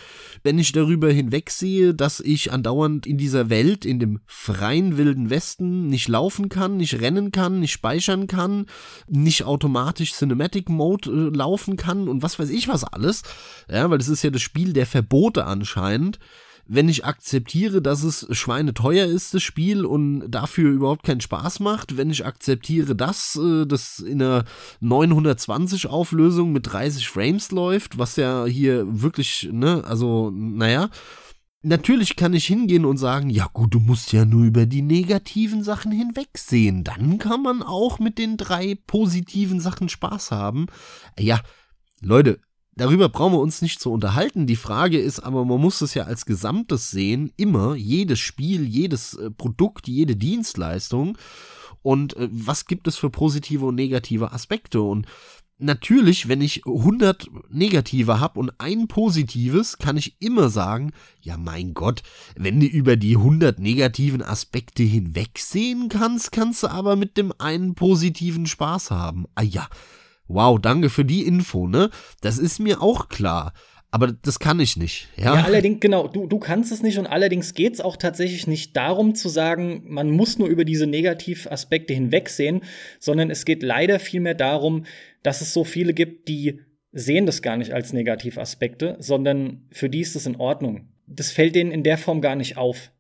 [0.43, 5.87] wenn ich darüber hinwegsehe, dass ich andauernd in dieser Welt, in dem freien wilden Westen
[5.87, 8.67] nicht laufen kann, nicht rennen kann, nicht speichern kann,
[9.07, 13.23] nicht automatisch Cinematic Mode äh, laufen kann und was weiß ich was alles,
[13.71, 16.19] ja, weil das ist ja das Spiel der Verbote anscheinend,
[16.67, 21.97] wenn ich akzeptiere, dass es schweineteuer ist, das Spiel, und dafür überhaupt keinen Spaß macht,
[21.97, 24.45] wenn ich akzeptiere, dass äh, das in einer
[24.81, 30.91] 920 Auflösung mit 30 Frames läuft, was ja hier wirklich, ne, also, naja,
[31.67, 35.65] Natürlich kann ich hingehen und sagen, ja gut, du musst ja nur über die negativen
[35.65, 36.85] Sachen hinwegsehen.
[36.85, 40.67] Dann kann man auch mit den drei positiven Sachen Spaß haben.
[41.19, 41.41] Ja,
[42.03, 42.39] Leute,
[42.77, 44.47] Darüber brauchen wir uns nicht zu unterhalten.
[44.47, 49.15] Die Frage ist aber, man muss es ja als Gesamtes sehen, immer, jedes Spiel, jedes
[49.15, 51.17] äh, Produkt, jede Dienstleistung.
[51.83, 54.83] Und äh, was gibt es für positive und negative Aspekte?
[54.83, 55.07] Und
[55.59, 61.75] natürlich, wenn ich 100 negative habe und ein positives, kann ich immer sagen, ja mein
[61.75, 62.03] Gott,
[62.37, 67.77] wenn du über die 100 negativen Aspekte hinwegsehen kannst, kannst du aber mit dem einen
[67.77, 69.27] positiven Spaß haben.
[69.37, 69.69] Ah ja,
[70.29, 71.91] wow, danke für die Info, ne?
[72.21, 73.53] Das ist mir auch klar.
[73.95, 75.07] Aber das kann ich nicht.
[75.17, 78.49] Ja, ja allerdings, genau, du, du kannst es nicht und allerdings geht es auch tatsächlich
[78.49, 82.63] nicht darum zu sagen, man muss nur über diese Negativaspekte hinwegsehen,
[82.99, 84.85] sondern es geht leider vielmehr darum,
[85.23, 86.59] dass es so viele gibt, die
[86.91, 90.89] sehen das gar nicht als Negativaspekte, sondern für die ist es in Ordnung.
[91.07, 92.91] Das fällt denen in der Form gar nicht auf.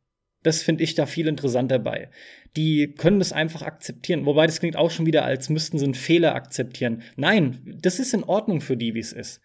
[0.44, 2.08] Das finde ich da viel interessanter bei.
[2.56, 4.26] Die können das einfach akzeptieren.
[4.26, 7.02] Wobei das klingt auch schon wieder, als müssten sie einen Fehler akzeptieren.
[7.16, 9.40] Nein, das ist in Ordnung für die, wie es ist.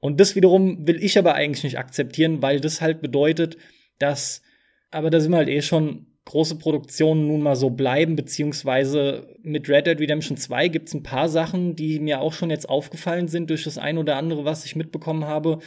[0.00, 3.56] Und das wiederum will ich aber eigentlich nicht akzeptieren, weil das halt bedeutet,
[3.98, 4.42] dass,
[4.90, 9.68] aber da sind wir halt eh schon, große Produktionen nun mal so bleiben, beziehungsweise mit
[9.68, 13.26] Red Dead Redemption 2 gibt es ein paar Sachen, die mir auch schon jetzt aufgefallen
[13.26, 15.60] sind durch das ein oder andere, was ich mitbekommen habe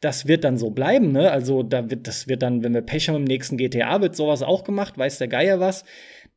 [0.00, 1.30] das wird dann so bleiben, ne?
[1.30, 4.42] Also da wird, das wird dann, wenn wir Pech haben im nächsten GTA, wird sowas
[4.42, 5.84] auch gemacht, weiß der Geier was.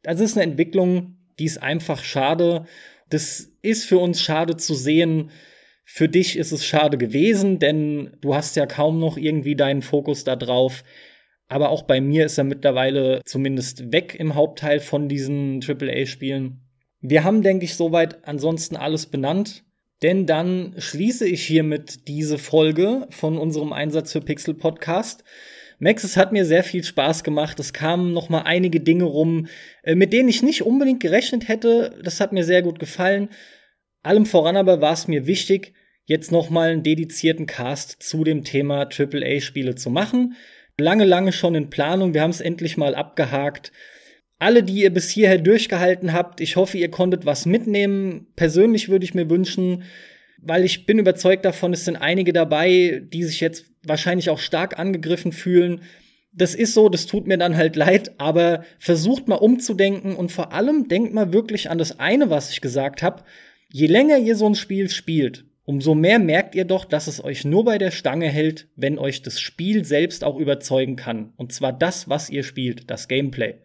[0.03, 2.65] Das ist eine Entwicklung, die ist einfach schade.
[3.09, 5.31] Das ist für uns schade zu sehen.
[5.83, 10.23] Für dich ist es schade gewesen, denn du hast ja kaum noch irgendwie deinen Fokus
[10.23, 10.83] da drauf.
[11.47, 16.61] Aber auch bei mir ist er mittlerweile zumindest weg im Hauptteil von diesen AAA-Spielen.
[17.01, 19.63] Wir haben, denke ich, soweit ansonsten alles benannt.
[20.01, 25.23] Denn dann schließe ich hiermit diese Folge von unserem Einsatz für Pixel Podcast.
[25.79, 27.59] Max, es hat mir sehr viel Spaß gemacht.
[27.59, 29.47] Es kamen noch mal einige Dinge rum,
[29.83, 31.97] äh, mit denen ich nicht unbedingt gerechnet hätte.
[32.03, 33.29] Das hat mir sehr gut gefallen.
[34.03, 35.73] Allem voran aber war es mir wichtig,
[36.05, 40.35] jetzt noch mal einen dedizierten Cast zu dem Thema AAA-Spiele zu machen.
[40.77, 42.13] Lange, lange schon in Planung.
[42.13, 43.71] Wir haben es endlich mal abgehakt.
[44.37, 48.27] Alle, die ihr bis hierher durchgehalten habt, ich hoffe, ihr konntet was mitnehmen.
[48.35, 49.83] Persönlich würde ich mir wünschen,
[50.41, 54.79] weil ich bin überzeugt davon, es sind einige dabei, die sich jetzt wahrscheinlich auch stark
[54.79, 55.81] angegriffen fühlen.
[56.31, 60.53] Das ist so, das tut mir dann halt leid, aber versucht mal umzudenken und vor
[60.53, 63.23] allem denkt mal wirklich an das eine, was ich gesagt habe.
[63.71, 67.45] Je länger ihr so ein Spiel spielt, umso mehr merkt ihr doch, dass es euch
[67.45, 71.33] nur bei der Stange hält, wenn euch das Spiel selbst auch überzeugen kann.
[71.37, 73.55] Und zwar das, was ihr spielt, das Gameplay.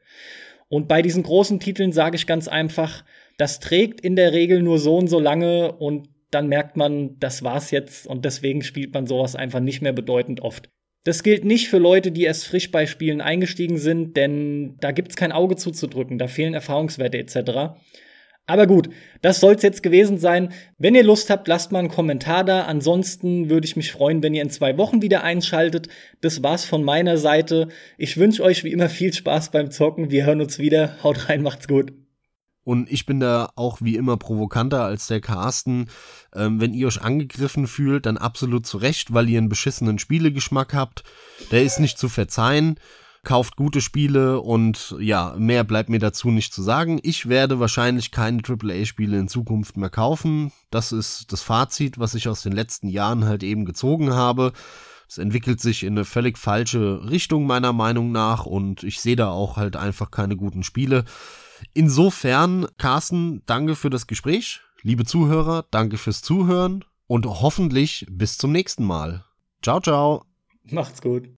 [0.68, 3.04] Und bei diesen großen Titeln sage ich ganz einfach,
[3.38, 7.42] das trägt in der Regel nur so und so lange und dann merkt man, das
[7.42, 10.68] war's jetzt und deswegen spielt man sowas einfach nicht mehr bedeutend oft.
[11.04, 15.16] Das gilt nicht für Leute, die erst frisch bei Spielen eingestiegen sind, denn da gibt's
[15.16, 17.76] kein Auge zuzudrücken, da fehlen Erfahrungswerte etc.
[18.46, 18.90] Aber gut,
[19.22, 20.52] das soll's jetzt gewesen sein.
[20.76, 22.64] Wenn ihr Lust habt, lasst mal einen Kommentar da.
[22.64, 25.88] Ansonsten würde ich mich freuen, wenn ihr in zwei Wochen wieder einschaltet.
[26.20, 27.68] Das war's von meiner Seite.
[27.96, 30.10] Ich wünsche euch wie immer viel Spaß beim Zocken.
[30.10, 31.02] Wir hören uns wieder.
[31.02, 32.03] Haut rein, macht's gut.
[32.64, 35.88] Und ich bin da auch wie immer provokanter als der Carsten.
[36.34, 40.74] Ähm, wenn ihr euch angegriffen fühlt, dann absolut zu Recht, weil ihr einen beschissenen Spielegeschmack
[40.74, 41.04] habt.
[41.50, 42.76] Der ist nicht zu verzeihen
[43.24, 47.00] kauft gute Spiele und ja, mehr bleibt mir dazu nicht zu sagen.
[47.02, 50.52] Ich werde wahrscheinlich keine AAA-Spiele in Zukunft mehr kaufen.
[50.70, 54.52] Das ist das Fazit, was ich aus den letzten Jahren halt eben gezogen habe.
[55.08, 59.30] Es entwickelt sich in eine völlig falsche Richtung meiner Meinung nach und ich sehe da
[59.30, 61.04] auch halt einfach keine guten Spiele.
[61.72, 64.60] Insofern, Carsten, danke für das Gespräch.
[64.82, 69.24] Liebe Zuhörer, danke fürs Zuhören und hoffentlich bis zum nächsten Mal.
[69.62, 70.24] Ciao, ciao.
[70.64, 71.28] Macht's gut.